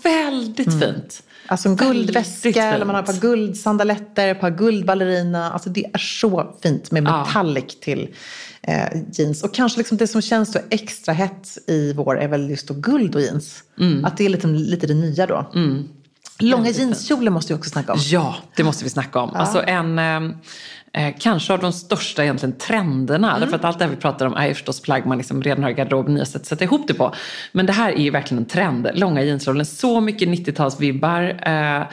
[0.56, 1.22] Väldigt fint.
[1.46, 5.50] Alltså en guldväska eller man har ett par guldsandaletter, ett par guldballerina.
[5.52, 7.24] Alltså det är så fint med Ja.
[7.26, 8.08] metallic till
[8.62, 9.42] eh, jeans.
[9.44, 12.74] Och kanske liksom det som känns då extra hett i vår är väl just då
[12.74, 13.62] guld och jeans.
[13.80, 14.04] Mm.
[14.04, 15.50] Att det är lite, lite det nya då.
[16.40, 17.98] Långa jeanskjolar måste vi också snacka om.
[18.02, 19.30] Ja, det måste vi snacka om.
[19.34, 23.28] Alltså en, eh, eh, kanske av de största egentligen trenderna.
[23.28, 23.40] Mm.
[23.40, 25.62] Därför att allt det här vi pratar om är ju förstås plagg man liksom redan
[25.62, 27.14] har i garderoben, nya sätt att sätta ihop det på.
[27.52, 28.88] Men det här är ju verkligen en trend.
[28.94, 31.48] Långa jeansrollen, så mycket 90-talsvibbar.
[31.80, 31.86] Eh,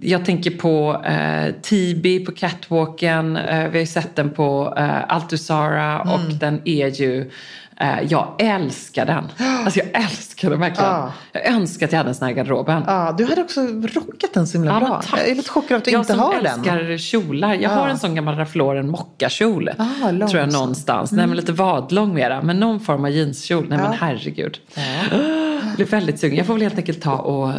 [0.00, 3.36] jag tänker på eh, TB på catwalken.
[3.36, 6.38] Eh, vi har ju sett den på eh, Altusara och Mm.
[6.38, 7.30] den är ju
[8.08, 9.24] jag älskar den.
[9.64, 10.90] Alltså jag älskar den verkligen.
[10.90, 11.12] Ja.
[11.32, 12.82] Jag önskar att jag hade en sån här garderoben.
[12.86, 13.60] Ja, du hade också
[13.94, 15.02] rockat den så himla Ja, bra.
[15.16, 16.46] Jag är lite chockad att du jag inte som har den.
[16.46, 17.54] älskar kjolar.
[17.54, 19.70] Jag har en sån gammal Ralph Lauren mockakjol.
[19.78, 20.28] Ah, lång Mm.
[20.28, 21.12] tror jag någonstans.
[21.12, 22.42] Nej, men lite vadlång mera.
[22.42, 23.66] Men någon form av jeanskjol.
[23.68, 24.58] Nej men herregud.
[25.10, 26.36] Jag blir väldigt sugen.
[26.36, 27.52] Jag får väl helt enkelt ta och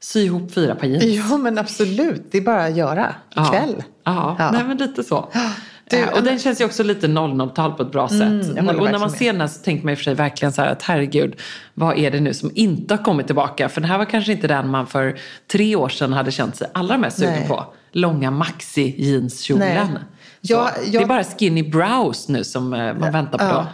[0.00, 1.04] sy ihop fyra par jeans.
[1.30, 2.22] Ja, men absolut.
[2.32, 3.14] Det är bara att göra.
[3.34, 3.46] Ja.
[3.46, 3.82] Ikväll.
[4.04, 4.50] Ja, Ja.
[4.50, 5.28] Nej, men lite så.
[5.90, 8.18] Du, Eh, och den känns ju också lite 00-tal på ett bra sätt.
[8.56, 10.14] jag håller och när man ser den här så tänker man i och för sig
[10.14, 11.34] verkligen så här att herregud,
[11.74, 13.68] vad är det nu som inte har kommit tillbaka?
[13.68, 15.18] För den här var kanske inte den man för
[15.52, 17.64] tre år sedan hade känt sig allra mest sugen på.
[17.92, 19.68] Långa maxi jeanskjolen.
[19.92, 20.02] Nej.
[20.42, 23.66] Så Jag- Det jag- är bara skinny brows nu som eh, man väntar på Ja.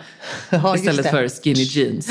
[0.50, 0.56] då.
[0.62, 2.08] Ja, Istället för skinny jeans.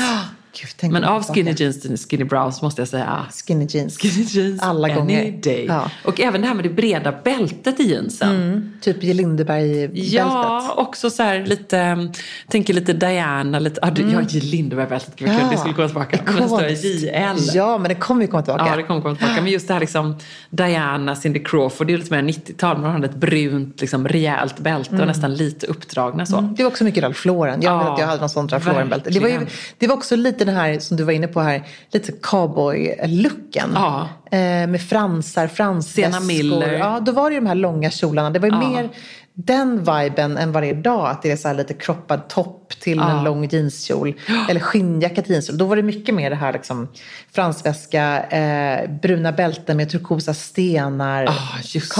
[0.80, 3.98] Gud, Men av skinny jeans till skinny brows måste jag säga Skinny jeans.
[3.98, 5.40] Skinny jeans Alla any gånger.
[5.42, 5.64] day.
[5.68, 5.90] Ja.
[6.04, 8.72] Och även det här med det breda bältet i jeansen.
[8.80, 10.12] Typ i Lindeberg-bältet.
[10.12, 12.08] Ja, också så här lite, mm,
[12.48, 14.40] tänker lite Diana, lite, ah, du, ja, J.
[14.40, 16.16] Lindeberg-bältet, kul, det skulle komma tillbaka.
[16.16, 16.84] Ikoniskt.
[16.84, 17.56] JL.
[17.56, 18.66] Ja, men det kommer ju komma tillbaka.
[18.70, 19.42] Ja, det kommer komma tillbaka.
[19.42, 20.16] Men just det här liksom
[20.50, 22.78] Diana, Cindy Crawford, det är lite mer 90-tal.
[22.78, 25.00] Man har ett brunt, liksom, rejält bälte Mm.
[25.00, 26.40] och nästan lite uppdragna så.
[26.56, 27.62] Det var också mycket Ralph Lauren.
[27.62, 29.10] Jag Ja, vet att jag hade någon sån Ralph Lauren-bälte.
[29.10, 29.58] Det var, ju, verkligen.
[29.78, 33.70] det var också lite den här, som du var inne på här, lite cowboy-looken.
[33.74, 34.08] Ja.
[34.30, 36.64] Eh, med fransar, fransväskor.
[36.78, 38.30] Ja, då var det ju de här långa kjolarna.
[38.30, 38.68] Det var ju Ja.
[38.70, 38.90] mer
[39.38, 41.08] den viben än vad det är idag.
[41.10, 44.14] Att det är så här lite kroppad topp till en lång jeanskjol.
[44.48, 45.58] Eller skinnjacka till jeanskjol.
[45.58, 46.88] Då var det mycket mer det här liksom,
[47.32, 51.92] fransväska, eh, bruna bälten med turkosa stenar, Ah, just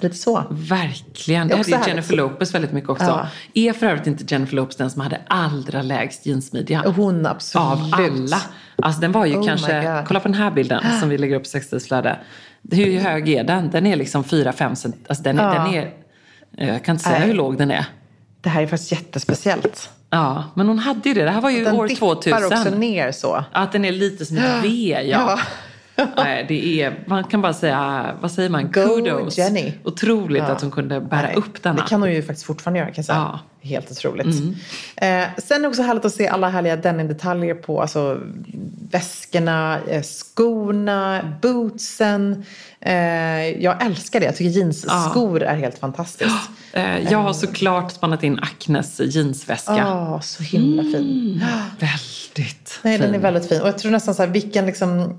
[0.00, 0.44] Lite så.
[0.50, 1.48] Verkligen.
[1.48, 1.90] Det Det är hade ju.
[1.90, 3.04] Jennifer Lopez väldigt mycket också.
[3.04, 3.28] Ja.
[3.54, 6.82] Är för övrigt inte Jennifer Lopez den som hade allra lägst jeansmidja?
[6.96, 7.66] Hon absolut.
[7.66, 8.42] Av alla.
[8.76, 11.42] Alltså den var ju Oh kanske, kolla på den här bilden som vi lägger upp
[11.42, 12.18] i sextilsflöde.
[12.70, 13.70] Hur hög är den?
[13.70, 14.96] Den är liksom 4-5 cent.
[15.08, 15.52] Alltså den, Ja.
[15.54, 15.90] den är...
[16.56, 17.28] Jag kan inte säga Nej.
[17.28, 17.86] hur låg den är.
[18.40, 19.90] Det här är faktiskt jättespeciellt.
[20.10, 21.24] Ja, men hon hade ju det.
[21.24, 22.42] Det här var ju Den år dippar 2000.
[22.44, 23.44] också ner så.
[23.52, 25.38] Att den är lite som ett V, ja.
[26.16, 28.62] Nej, det är, man kan bara säga, vad säger man?
[28.72, 29.38] Go, Kudos.
[29.38, 29.72] Jenny.
[29.84, 30.48] Otroligt Ja.
[30.48, 31.82] att hon kunde bära Nej, upp denna.
[31.82, 33.18] Det kan hon ju faktiskt fortfarande göra kan jag säga.
[33.18, 33.40] Ja.
[33.60, 34.26] Helt otroligt.
[34.96, 38.20] Eh, sen är det också härligt att se alla härliga denim-detaljer på alltså,
[38.90, 42.44] väskorna, eh, skorna, bootsen.
[42.80, 42.94] Eh,
[43.62, 44.26] jag älskar det.
[44.26, 46.50] Jag tycker jeansskor är helt fantastiskt.
[46.76, 49.74] Eh, Jag har såklart spannat in Acnes jeansväska.
[49.74, 51.44] Åh, så himla fin.
[51.80, 53.20] Väldigt Nej, den är fin.
[53.20, 53.60] väldigt fin.
[53.60, 55.18] Och jag tror nästan så här, vilken liksom,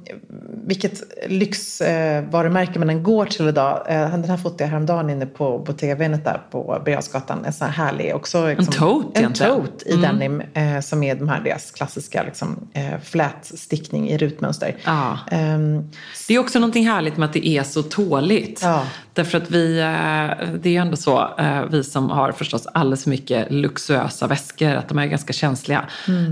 [0.68, 3.86] vilket lyxvarumärke man än går till idag.
[3.90, 7.46] Eh, den här fotade jag häromdagen inne på Bottega Veneta där på Birger.
[7.46, 9.52] En sån här härlig, också, liksom, tote En egentligen.
[9.54, 9.66] Mm.
[9.66, 14.76] tote i denim eh, som är de här deras klassiska liksom, eh, flätstickning i rutmönster.
[14.86, 15.18] Ja.
[15.32, 15.90] Ehm,
[16.28, 18.60] Det är också någonting härligt med att det är så tåligt.
[18.64, 18.84] Ja.
[19.14, 21.30] Därför att vi, eh, det är ju ändå så,
[21.72, 25.86] vi som har förstås alldeles för mycket luxuösa väskor, att de är ganska känsliga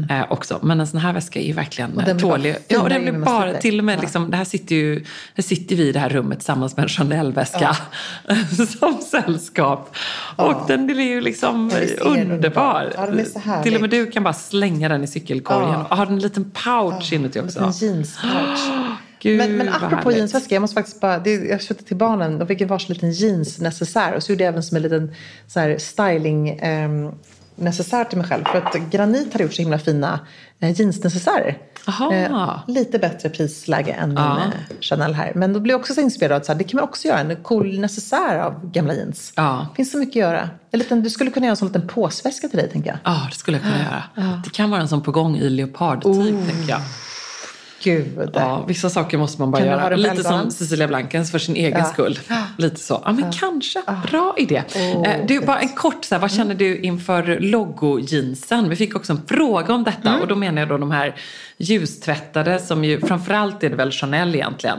[0.09, 0.59] eh, också.
[0.61, 2.03] Men en sån här väska är ju verkligen Mm.
[2.03, 2.55] Och eh, tålig.
[2.68, 4.01] Ja, och den blir bara, till och med Ja.
[4.01, 5.05] liksom, det här sitter ju,
[5.36, 7.78] här sitter vi i det här rummet tillsammans med en Chanel-väska
[8.80, 9.95] som sällskap.
[10.36, 12.91] Och den är ju liksom Ja, underbar.
[12.95, 15.70] Ja, är till och med du kan bara slänga den i cykelkorgen.
[15.70, 15.86] Ja.
[15.89, 17.68] Och har en liten pouch inuti en också.
[17.68, 18.59] liten jeanspouch.
[19.24, 22.47] Gud, Men, men apropå jeansväska, jag måste faktiskt bara, det, jag köpte till barnen, de
[22.47, 25.13] fick en varsin liten jeansnecessär och så gjorde jag även som en liten
[25.47, 27.11] så här, styling ehm,
[27.55, 28.43] necessär till mig själv.
[28.45, 30.19] För att Granit hade gjort så himla fina
[30.59, 31.57] eh, jeansnecessärer.
[32.11, 34.34] Eh, lite bättre prisläge än Ja.
[34.36, 35.32] min eh, Chanel här.
[35.36, 37.19] Men då blev jag också så inspirerad att så här, det kan man också göra,
[37.19, 39.34] en cool necessär av gamla jeans.
[39.36, 39.67] Ja.
[39.76, 40.49] finns så mycket att göra.
[40.71, 42.99] En liten, du skulle kunna göra en sån liten påsväska till dig tänker jag.
[43.03, 44.03] Ja, det skulle jag kunna göra.
[44.43, 46.26] Det kan vara en sån på gång i leopardtyg, Oh.
[46.47, 46.82] tänker jag.
[47.84, 48.31] Gud.
[48.34, 49.95] Ja, vissa saker måste man bara Kan göra.
[49.95, 51.86] Lite som Cecilia Blankens för sin egen Ja.
[51.86, 52.19] skull.
[52.57, 53.01] Lite så.
[53.05, 53.81] Ja, men kanske.
[54.11, 54.63] Bra idé.
[55.05, 58.69] Eh, du, bara en kort, så här, vad känner du inför logo-jeansen?
[58.69, 60.19] Vi fick också en fråga om detta.
[60.21, 61.15] Och då menar jag då de här
[61.57, 64.77] ljustvättade som ju, framförallt är det väl Chanel egentligen.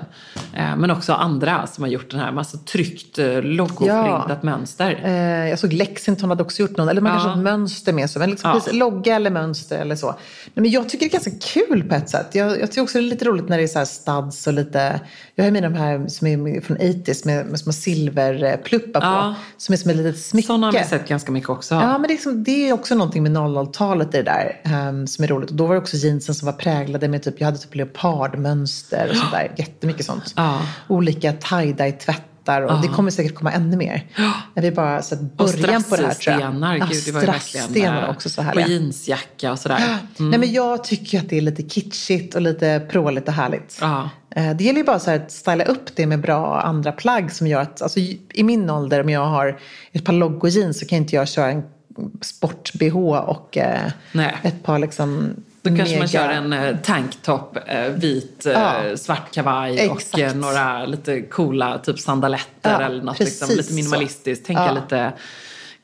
[0.54, 5.00] Eh, men också andra som har gjort den här, massa tryckt eh, logoprintat mönster.
[5.04, 7.14] Eh, jag såg Lexington hade också gjort någon, eller man Ja.
[7.14, 8.20] kanske har ett mönster med sig.
[8.20, 8.54] Men liksom Ja.
[8.54, 10.06] precis, logga eller mönster eller så.
[10.06, 10.16] Nej,
[10.54, 12.26] men jag tycker det är ganska kul på ett sätt.
[12.32, 14.52] Jag, jag tycker också det är lite roligt när det är så här studs och
[14.52, 15.00] lite...
[15.34, 19.06] Jag har ju mina de här som är från 80s med, med små silverpluppar på.
[19.06, 19.34] Ja.
[19.56, 20.46] Som är som ett litet smycke.
[20.46, 21.74] Sådana har vi sett ganska mycket också.
[21.74, 25.06] Ja, men det är, liksom, det är också någonting med 00-talet i det där ehm,
[25.06, 25.50] som är roligt.
[25.50, 29.08] Och då var det också jeansen som var präglade med typ, jag hade typ leopardmönster
[29.10, 29.52] och sånt där.
[29.56, 30.32] Jättemycket sånt.
[30.36, 30.60] Ja.
[30.88, 34.06] Olika tie-dye-tvättar och det kommer säkert komma ännu mer.
[34.54, 36.40] När vi bara sett början på det här tror jag.
[36.40, 38.66] strassstenar, Ja, gud det var ju verkligen eh, också så härliga.
[38.68, 39.78] jeansjacka och sådär.
[40.18, 40.30] Mm.
[40.30, 43.78] Nej, men jag tycker att det är lite kitschigt och lite pråligt och härligt.
[43.80, 44.10] Ja.
[44.36, 47.46] Eh, Det gäller ju bara så att styla upp det med bra andra plagg som
[47.46, 47.98] gör att, alltså
[48.34, 49.58] i min ålder om jag har
[49.92, 51.62] ett par logo-jeans så kan inte jag köra en
[52.22, 53.90] sport-bh och eh,
[54.42, 55.34] ett par liksom
[55.64, 58.96] Då kanske man kör en eh, tanktop, eh, vit, eh, Ja.
[58.96, 60.14] svart kavaj Exakt.
[60.32, 64.46] och några lite coola typ sandaletter Ja, eller något liksom, lite minimalistiskt.
[64.46, 64.72] Tänka Ja.
[64.72, 65.12] lite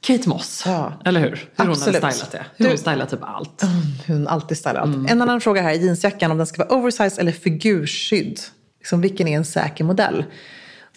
[0.01, 0.65] Kate Moss,
[1.05, 1.29] eller hur?
[1.31, 2.15] Hur hon hade Absolut.
[2.15, 2.45] stylat det.
[2.57, 3.63] Hur Du- hon stylar typ allt.
[4.07, 4.95] Hon alltid stylar allt.
[4.95, 5.07] Mm.
[5.07, 8.41] En annan fråga här, jeansjackan, om den ska vara oversize eller figurskydd.
[8.79, 10.25] Liksom, vilken är en säker modell?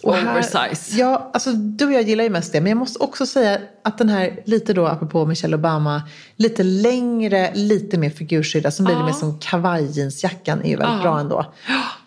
[0.04, 0.96] Och här- Oversize.
[1.00, 2.62] Ja, alltså du och jag gillar ju mest det.
[2.62, 6.02] Men jag måste också säga att den här, lite då apropå Michelle Obama,
[6.36, 8.72] lite längre, lite mer figurskydda.
[8.72, 9.06] Som blir Ja.
[9.06, 11.02] mer som kavaj-jeansjackan är ju väldigt Ja.
[11.04, 11.46] bra ändå.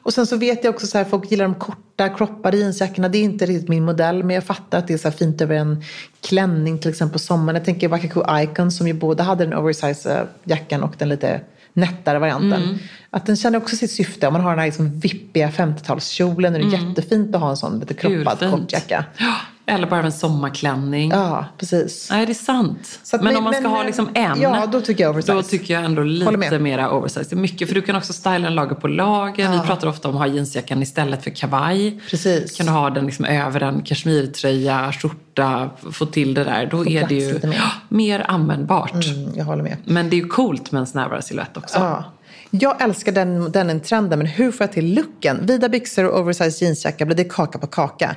[0.02, 3.08] Och sen så vet jag också så här, folk gillar de korta, croppade jeansjackorna.
[3.08, 5.54] Det är inte riktigt min modell, men jag fattar att det är så fint över
[5.56, 5.82] en
[6.20, 7.56] klänning till exempel på sommaren.
[7.56, 11.40] Jag tänker Wakaku Icon som ju både hade den oversize jackan och den lite
[11.76, 12.62] nättare varianten.
[12.62, 12.78] Mm.
[13.10, 14.26] Att den känner också sitt syfte.
[14.26, 17.80] Om man har den här liksom vippiga 50-talskjolen är det jättefint att ha en sån
[17.80, 18.52] lite kroppad Gud, fint.
[18.52, 19.04] kortjacka.
[19.18, 19.34] Ja,
[19.68, 21.10] Eller bara en sommarklänning.
[21.10, 22.08] Ja, precis.
[22.10, 23.00] Nej, det är sant.
[23.12, 24.40] Att- men, men- om man ska men, ha liksom en.
[24.40, 25.32] ja, då tycker jag oversize.
[25.32, 27.26] Då tycker jag ändå lite mera oversize.
[27.30, 29.52] Det är mycket, för du kan också styla en lager på lager.
[29.52, 32.00] Vi pratar ofta om att ha jeansjackan istället för kavaj.
[32.10, 32.56] Precis.
[32.56, 36.66] Kan du ha den liksom över en kashmirtröja, skjorta, få till det där.
[36.70, 37.40] Då är plats det ju
[37.88, 38.94] mer användbart.
[39.04, 39.76] Mm, jag håller med.
[39.84, 41.78] Men det är ju coolt med en snävare silhuett också.
[41.78, 42.04] Ja.
[42.50, 45.46] Jag älskar den, den trenden, men hur får jag till looken?
[45.46, 48.16] Vida byxor och oversized jeansjacka, blir det kaka på kaka?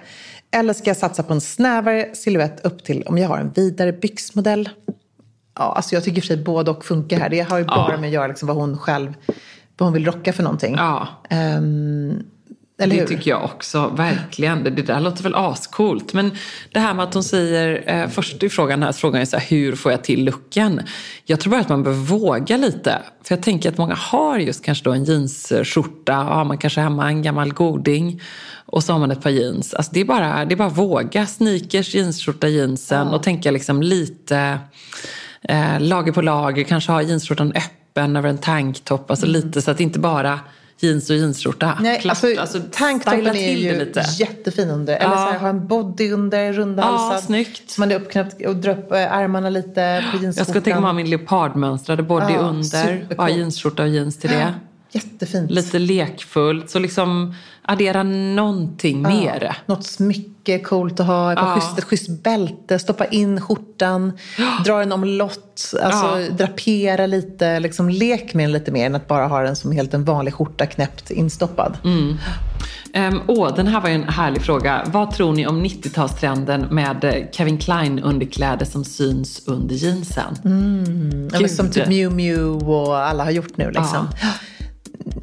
[0.51, 3.93] Eller ska jag satsa på en snävare silhuett upp till om jag har en vidare
[3.93, 4.69] byxmodell?
[5.55, 7.29] Ja, alltså jag tycker för sig både och funkar här.
[7.29, 9.13] Det har ju bara med att göra liksom vad hon själv
[9.79, 10.75] vad hon vill rocka för någonting.
[10.77, 11.07] Ja.
[11.29, 12.23] Ehm,
[12.79, 13.07] Eller det hur?
[13.07, 14.63] tycker jag också, verkligen.
[14.63, 16.13] Det, det där låter väl ascoolt.
[16.13, 16.31] Men
[16.71, 19.45] det här med att hon säger, eh, först i frågan här, frågan är så här,
[19.49, 20.81] hur får jag till looken?
[21.25, 22.99] Jag tror bara att man behöver våga lite.
[23.23, 27.07] För jag tänker att många har just kanske då en jeansskjorta, har man kanske hemma
[27.07, 28.21] en gammal goding
[28.65, 29.73] och så har man ett par jeans.
[29.73, 31.25] Alltså det är bara, det är bara våga.
[31.25, 34.59] Sneakers, jeansskjorta, jeansen och tänka liksom lite
[35.41, 36.63] eh, lager på lager.
[36.63, 39.11] Kanske ha jeansskjortan öppen över en tanktop.
[39.11, 40.39] Alltså lite så att inte bara
[40.79, 41.77] jeans och jeansskjorta.
[41.81, 44.95] Nej, Klart, alltså, alltså, tanktoppen är ju jättefin under.
[44.95, 45.25] Eller Ja.
[45.25, 47.15] så här, ha en body under, rundhalsad.
[47.17, 47.77] Ja, snyggt.
[47.77, 50.33] Man är uppknäppt och drar upp eh, ärmarna lite på jeansskjortan.
[50.37, 52.63] Jag ska tänka mig ha min leopardmönstrade body Ja, under.
[52.63, 53.17] supercoolt.
[53.17, 54.53] Bara jeansskjorta och jeans till det.
[54.91, 55.51] Jättefint.
[55.51, 56.69] Lite lekfullt.
[56.69, 57.35] Så liksom
[57.71, 59.57] addera någonting mer.
[59.65, 61.53] Något smycke coolt att ha, ett, Ja.
[61.55, 64.11] schysst, ett schysst bälte, stoppa in skjortan,
[64.65, 66.29] dra en omlott, alltså Ja.
[66.29, 69.93] drapera lite, liksom lek med den lite mer än att bara ha den som helt
[69.93, 71.77] en vanlig skjorta knäppt instoppad.
[71.83, 72.17] Mm.
[72.95, 74.83] Um, åh, den här var ju en härlig fråga.
[74.85, 80.35] Vad tror ni om 90-talstrenden med eh, Kevin Klein underkläder som syns under jeansen?
[81.33, 84.07] Ja, men som typ Miu Miu och alla har gjort nu liksom.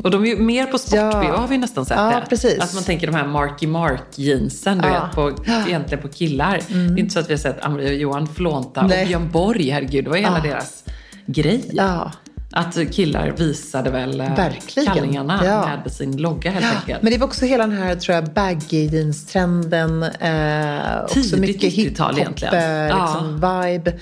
[0.05, 1.37] Och de är ju mer på sport Ja.
[1.37, 2.27] har vi nästan sett Ja, det.
[2.29, 2.61] precis.
[2.61, 4.95] Alltså man tänker de här Marky Mark jeansen, du Ja.
[4.95, 5.07] Mm.
[5.07, 6.61] vet, på, egentligen på killar.
[6.69, 9.03] Det är inte så att vi har sett och Johan flånta Nej.
[9.03, 10.51] och Björn Borg, herregud, det var hela Ja.
[10.51, 10.85] deras
[11.27, 11.71] grej.
[11.73, 12.13] Ja.
[12.53, 14.87] Att killar visade väl eh, Verkligen.
[14.95, 15.69] kallingarna Ja.
[15.85, 17.03] med sin logga helt enkelt.
[17.03, 20.03] Men det var också hela den här tror jag, baggy jeans-trenden.
[20.03, 22.55] Eh, Tidigt mycket 90-tal hiphop egentligen.
[22.55, 23.05] eh, Ja.
[23.05, 23.93] liksom, vibe.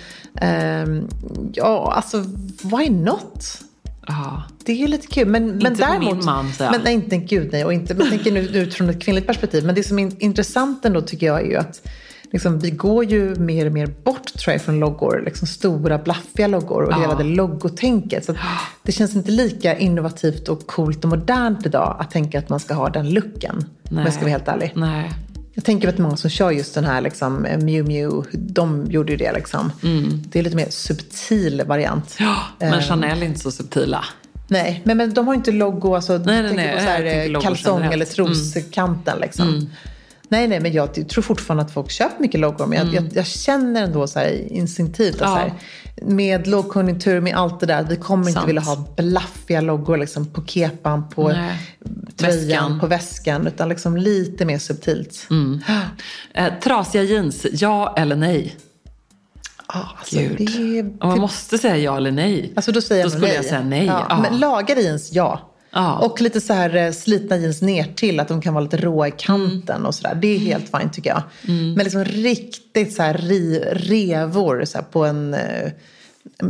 [0.41, 1.09] Ehm,
[1.53, 2.19] ja, alltså
[2.63, 3.59] why not?
[4.07, 4.43] Ja.
[4.65, 5.29] Det är ju lite kul.
[5.29, 6.71] Men, men Inte på däremot, min man, jag.
[6.73, 7.65] men nej, inte gud nej.
[7.65, 9.65] Och inte, men tänker nu utifrån ett kvinnligt perspektiv.
[9.65, 11.89] Men det som är intressant ändå tycker jag är ju att
[12.33, 15.23] liksom, vi går ju mer och mer bort tror jag från loggor.
[15.25, 17.01] Liksom stora blaffiga loggor och Ja.
[17.01, 18.25] hela det loggotänket.
[18.25, 18.35] Så
[18.83, 22.75] det känns inte lika innovativt och coolt och modernt idag att tänka att man ska
[22.75, 23.65] ha den looken.
[23.91, 24.73] Om jag ska vara helt ärlig.
[24.75, 25.11] Nej.
[25.55, 29.13] Jag tänker att många som kör just den här liksom, eh, Miu Miu, de gjorde
[29.13, 29.73] ju det liksom.
[30.29, 32.17] Det är lite mer subtil variant.
[32.19, 32.33] Mm.
[32.33, 32.81] Ja, men Eh.
[32.81, 34.05] Chanel är inte så subtila.
[34.49, 37.83] Nej, men, men de har inte logo, alltså, nej, tänker nej, på så här, kalsong
[37.83, 37.85] generellt.
[37.85, 37.93] Mm.
[37.93, 38.05] eller
[38.55, 39.71] troskanten liksom.
[40.29, 42.67] Nej, nej, men jag tror fortfarande att folk köper mycket loggor.
[42.67, 45.33] Men jag, jag, jag känner ändå så här instinktivt att Mm.
[45.33, 45.55] Ja.
[45.97, 48.49] så här, med lågkonjunktur, med allt det där, vi kommer inte Sant.
[48.49, 51.59] vilja ha blaffiga loggor liksom, på kepan, på Nej.
[52.17, 52.81] tröjan, Väskan.
[52.81, 53.47] på väskan.
[53.47, 55.29] Utan liksom lite mer subtilt.
[56.35, 58.57] Eh, trasiga jeans, ja eller nej?
[59.67, 60.41] Ah, alltså, Gud.
[60.41, 62.53] är, Om man måste säga ja eller nej.
[62.57, 63.37] Alltså då säger Då skulle nej.
[63.37, 63.87] jag säga nej.
[63.87, 64.07] Ja.
[64.09, 64.21] Ja.
[64.23, 65.51] Men lagade jeans, ja.
[65.75, 65.99] Ja.
[65.99, 69.09] Och lite så här eh, slitna jeans ner till att de kan vara lite råa
[69.09, 70.15] i kanten och sådär.
[70.15, 71.23] Det är helt fint tycker jag.
[71.49, 71.73] Mm.
[71.73, 73.15] Men liksom riktigt så här
[73.75, 75.73] revor så här, på en eh,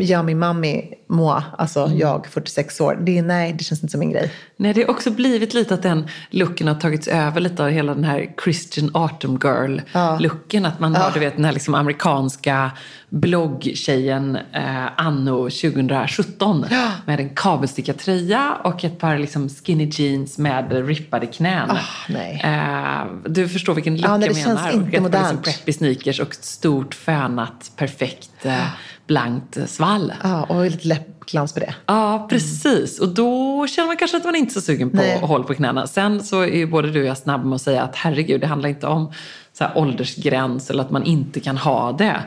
[0.01, 1.99] Yummy Mummy moi, alltså Mm.
[1.99, 2.99] jag 46 år.
[3.03, 4.33] Det nej, det känns inte som min grej.
[4.57, 7.95] Nej, det har också blivit lite att den looken har tagits över lite av hela
[7.95, 10.66] den här Christian Autumn Girl-looken.
[10.66, 12.70] Att man har, du vet, den här liksom amerikanska
[13.09, 16.64] bloggtjejen eh, anno 2017.
[17.07, 21.70] Med en kabelstickad tröja och ett par liksom skinny jeans med rippade knän.
[22.09, 22.41] nej.
[22.45, 24.72] Eh, du förstår vilken look Ja, nej, jag det känns menar.
[24.72, 25.47] inte och ett par modernt.
[25.47, 28.66] liksom preppy sneakers och ett stort fönat, perfekt, eh,
[29.07, 30.13] blankt svall.
[30.23, 31.75] Ja, och lite läppglans på det.
[31.87, 33.01] Ja, precis.
[33.01, 35.15] Och då känner man kanske att man inte är så sugen på Nej.
[35.15, 35.87] att hålla på knäna.
[35.87, 38.47] Sen så är ju både du och jag snabba med att säga att herregud, det
[38.47, 39.13] handlar inte om
[39.53, 42.21] så här åldersgräns eller att man inte kan ha det.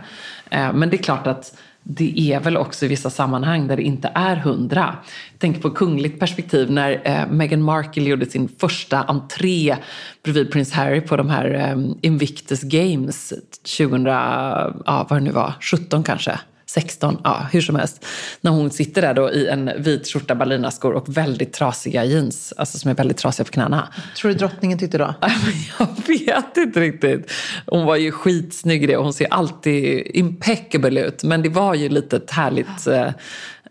[0.50, 1.58] Eh, Men det är klart att
[1.90, 4.96] det är väl också i vissa sammanhang där det inte är hundra.
[5.38, 9.76] Tänker på kungligt perspektiv när eh, Meghan Markle gjorde sin första entré
[10.24, 13.34] bredvid prins Harry på de här eh, Invictus Games
[13.78, 16.40] 2000, ja vad det nu var, 17 kanske.
[16.70, 18.06] 16, ja hur som helst.
[18.42, 22.54] När hon sitter där då i en vit skjorta, ballerinaskor och väldigt trasiga jeans.
[22.58, 23.94] Alltså som är väldigt trasiga på knäna.
[24.18, 25.14] Tror du drottningen tyckte då?
[25.80, 27.32] Jag vet inte riktigt.
[27.66, 31.24] Hon var ju skitsnygg i det och hon ser alltid impeccable ut.
[31.24, 33.12] Men det var ju lite ett härligt, eh,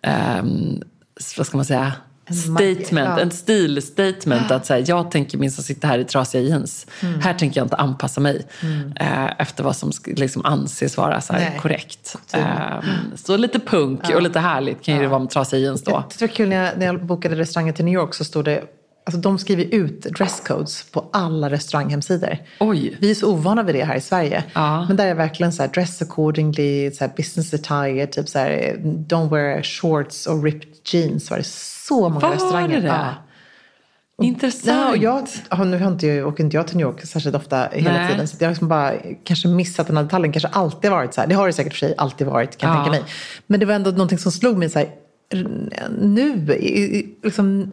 [0.03, 0.83] ehm,
[1.37, 1.93] vad ska man säga,
[2.35, 3.21] statement, ja.
[3.21, 4.51] en stilstatement.
[4.51, 6.87] Att säga, jag tänker minst sitta här i trasiga jeans.
[7.03, 7.21] Mm.
[7.21, 8.47] Här tänker jag inte anpassa mig
[9.01, 12.17] eh, efter vad som liksom anses vara så korrekt.
[12.33, 12.85] Ehm,
[13.17, 15.91] så lite punk och lite härligt kan ju det vara med trasiga jeans då.
[15.91, 18.45] Jag det var kul när jag, när jag bokade restauranger till New York så stod
[18.45, 18.65] det
[19.07, 22.39] Alltså de skriver ut dresscodes på alla restauranghemsidor.
[22.61, 22.97] Oj.
[23.01, 24.45] Vi är så ovana vid det här i Sverige.
[24.53, 24.87] Ja.
[24.87, 28.77] Men där är verkligen så här dress accordingly, så här business attire, typ så här
[28.83, 31.31] don't wear shorts or ripped jeans.
[31.31, 31.45] Var det
[31.89, 32.81] så många Var restauranger.
[32.81, 32.87] det?
[32.87, 33.15] Ja.
[34.23, 34.67] Intressant.
[34.67, 37.37] Ja, och jag, ja, nu har inte jag, åker inte jag till New York särskilt
[37.37, 38.11] ofta hela Nej.
[38.11, 38.29] tiden.
[38.29, 38.93] Så jag har liksom bara
[39.25, 40.33] kanske missat den här detaljen.
[40.33, 41.29] Kanske alltid varit så här.
[41.29, 42.85] Det har det säkert för sig alltid varit kan jag Ja.
[42.85, 43.13] tänka mig.
[43.47, 44.89] Men det var ändå någonting som slog mig så här.
[46.01, 46.47] Nu,
[47.23, 47.73] liksom,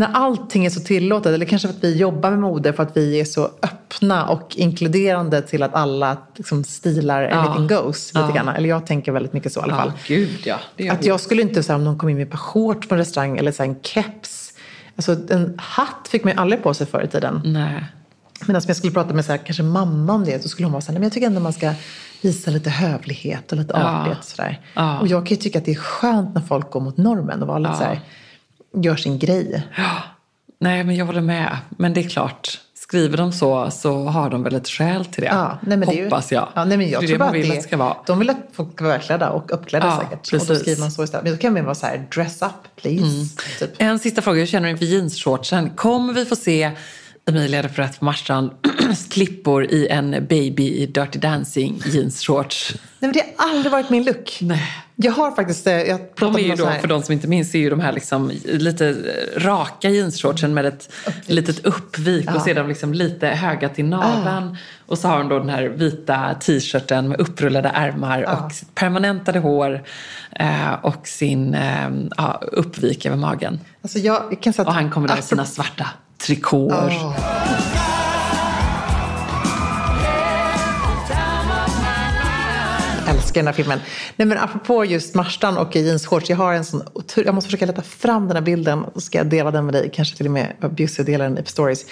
[0.00, 2.96] när allting är så tillåtet, eller kanske för att vi jobbar med mode för att
[2.96, 7.28] vi är så öppna och inkluderande till att alla liksom, stilar Ja.
[7.36, 8.14] anything goes.
[8.14, 8.34] Lite Ja.
[8.34, 8.48] grann.
[8.48, 9.92] Eller jag tänker väldigt mycket så i alla fall.
[9.96, 10.46] Ja, gud
[10.76, 10.92] ja.
[10.92, 12.94] Att jag skulle inte, så här, om någon kom in med ett par shorts på
[12.94, 14.52] en restaurang eller så här, en keps.
[14.96, 17.40] Alltså en hatt fick man ju aldrig på sig förr i tiden.
[17.44, 17.84] Nej.
[18.46, 20.72] Medan om jag skulle prata med så här, kanske mamma om det så skulle hon
[20.72, 21.72] vara så här, men jag tycker ändå man ska
[22.22, 24.00] visa lite hövlighet och lite Ja.
[24.00, 24.60] artighet och sådär.
[24.74, 25.00] Ja.
[25.00, 27.48] Och jag kan ju tycka att det är skönt när folk går mot normen och
[27.48, 27.78] var lite Ja.
[27.78, 28.00] så här,
[28.76, 29.66] gör sin grej.
[30.60, 31.56] Nej, men jag håller med.
[31.68, 35.28] Men det är klart, skriver de så så har de väl ett skäl till det.
[35.28, 36.48] Ja, nej, men det är ju- Hoppas jag.
[36.54, 37.96] Ja, nej, men jag det är tror det man vill att det, ska vara.
[38.06, 40.32] De vill att folk ska vara välklädda och uppklädda Ja, säkert.
[40.32, 40.60] Och då precis.
[40.62, 41.24] skriver man så istället.
[41.24, 42.50] Men då kan man vara så här, dress up
[42.82, 43.36] please.
[43.58, 43.70] Typ.
[43.78, 45.70] En sista fråga, hur känner du inför jeansshortsen?
[45.70, 46.70] Kommer vi få se
[47.28, 48.50] Emilia Perrette på Marstrand
[49.08, 52.74] klippor i en baby i Dirty Dancing jeansshorts?
[52.74, 54.38] Nej men det har aldrig varit min look.
[54.40, 54.62] Nej.
[55.02, 57.58] Jag har faktiskt, eh, jag De är ju då, för de som inte minns, är
[57.58, 58.96] ju de här liksom lite
[59.36, 60.92] raka jeansshortsen med ett
[61.26, 64.56] litet uppvik och sedan liksom lite höga till naveln.
[64.86, 69.38] Och så har hon då den här vita t-shirten med upprullade ärmar och sitt permanentade
[69.38, 69.82] hår
[70.30, 73.60] eh, och sin eh, ja, uppvik över magen.
[73.82, 75.88] Alltså jag, jag kan säga att, Och han kommer där i sina svarta
[76.18, 76.92] trikåer.
[83.30, 83.78] Jag älskar den här filmen.
[84.16, 86.30] Nej men apropå just Marstan och jeansshorts.
[86.30, 88.84] Jag har en sån otur- Jag måste försöka leta fram den här bilden.
[88.84, 89.90] Och ska jag dela den med dig.
[89.94, 90.70] Kanske till och med och
[91.04, 91.86] dela den i stories.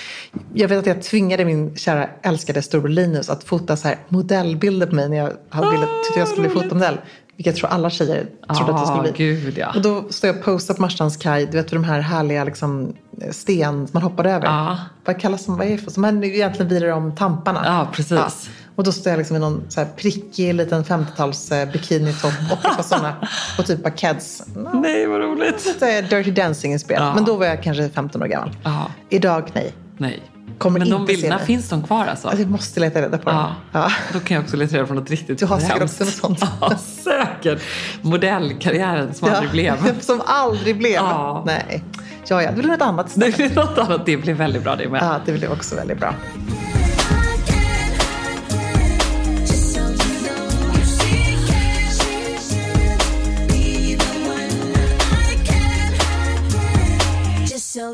[0.54, 4.86] Jag vet att jag tvingade min kära älskade storbror Linus att fota så här modellbilder
[4.86, 6.98] på mig när jag hade velat, tyckte jag skulle bli fotomodell.
[7.36, 8.26] Vilket jag tror alla tjejer
[8.58, 9.12] trodde att det skulle Ah, bli.
[9.16, 9.72] gud, ja.
[9.76, 11.46] Och då står jag och posar på Marstrands kaj.
[11.46, 12.92] Du vet de här härliga liksom,
[13.30, 14.46] sten man hoppar över.
[14.46, 14.78] Ja.
[15.04, 15.56] Vad kallas de?
[15.58, 15.90] Vad är det för?
[15.90, 17.62] Som egentligen virar om tamparna.
[17.64, 18.50] Ja, precis.
[18.78, 22.62] Och då står jag liksom i någon så här prickig liten 50-tals eh, bikinitopp och
[22.62, 23.14] par sådana
[23.58, 24.42] och typ par keds.
[24.72, 25.76] Nej, vad roligt.
[25.80, 27.02] Det är Dirty Dancing-inspirerat.
[27.02, 27.14] Ja.
[27.14, 28.50] Men då var jag kanske 15 år gammal.
[28.64, 28.90] Ja.
[29.08, 29.72] Idag, nej.
[29.96, 30.22] Nej.
[30.58, 32.28] Kommer Men de bilderna, finns de kvar alltså?
[32.28, 33.38] Alltså, jag måste leta reda på dem.
[33.38, 33.54] Ja.
[33.80, 33.92] Ja.
[34.12, 36.40] Då kan jag också leta reda på något riktigt Du har säkert också något sånt.
[36.60, 37.62] Ja, säkert.
[38.02, 40.00] Modellkarriären som aldrig blev.
[40.00, 40.92] Som aldrig blev.
[40.92, 41.42] Ja.
[41.46, 41.84] Nej.
[42.28, 42.50] Ja, ja.
[42.50, 43.54] Det blir något annat Det istället.
[43.54, 44.06] blir något annat.
[44.06, 45.02] Det blir väldigt bra det med.
[45.02, 46.14] Ja, det blev också väldigt bra.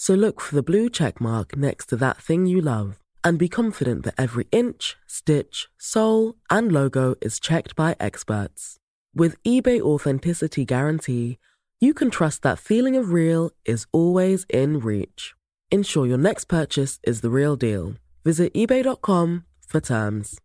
[0.00, 3.50] So look for the blue check mark next to that thing you love and be
[3.50, 8.78] confident that every inch, stitch, sole, and logo is checked by experts.
[9.14, 11.36] With eBay Authenticity Guarantee,
[11.82, 15.34] you can trust that feeling of real is always in reach.
[15.70, 17.96] Ensure your next purchase is the real deal.
[18.24, 20.40] Visit eBay.com for terms.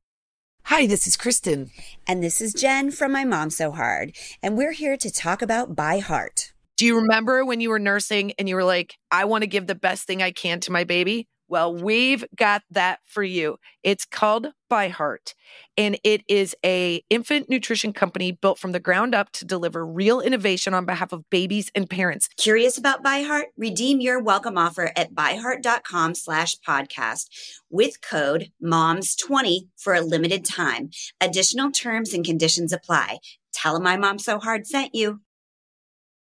[0.64, 1.72] Hi, this is Kristen.
[2.06, 5.78] And this is Jen from My Mom So Hard, and we're here to talk about
[5.78, 6.52] By Heart.
[6.78, 9.66] Do you remember when you were nursing and you were like, I want to give
[9.66, 11.28] the best thing I can to my baby?
[11.48, 13.58] Well, we've got that for you.
[13.84, 15.36] It's called By Heart,
[15.78, 20.20] and it is a infant nutrition company built from the ground up to deliver real
[20.20, 22.30] innovation on behalf of babies and parents.
[22.38, 23.50] Curious about By Heart?
[23.56, 27.28] Redeem your welcome offer at byheart.com slash podcast
[27.70, 30.90] with code MOMS20 for a limited time.
[31.22, 33.20] Additional terms and conditions apply.
[33.54, 35.22] Tell them My Mom So Hard sent you.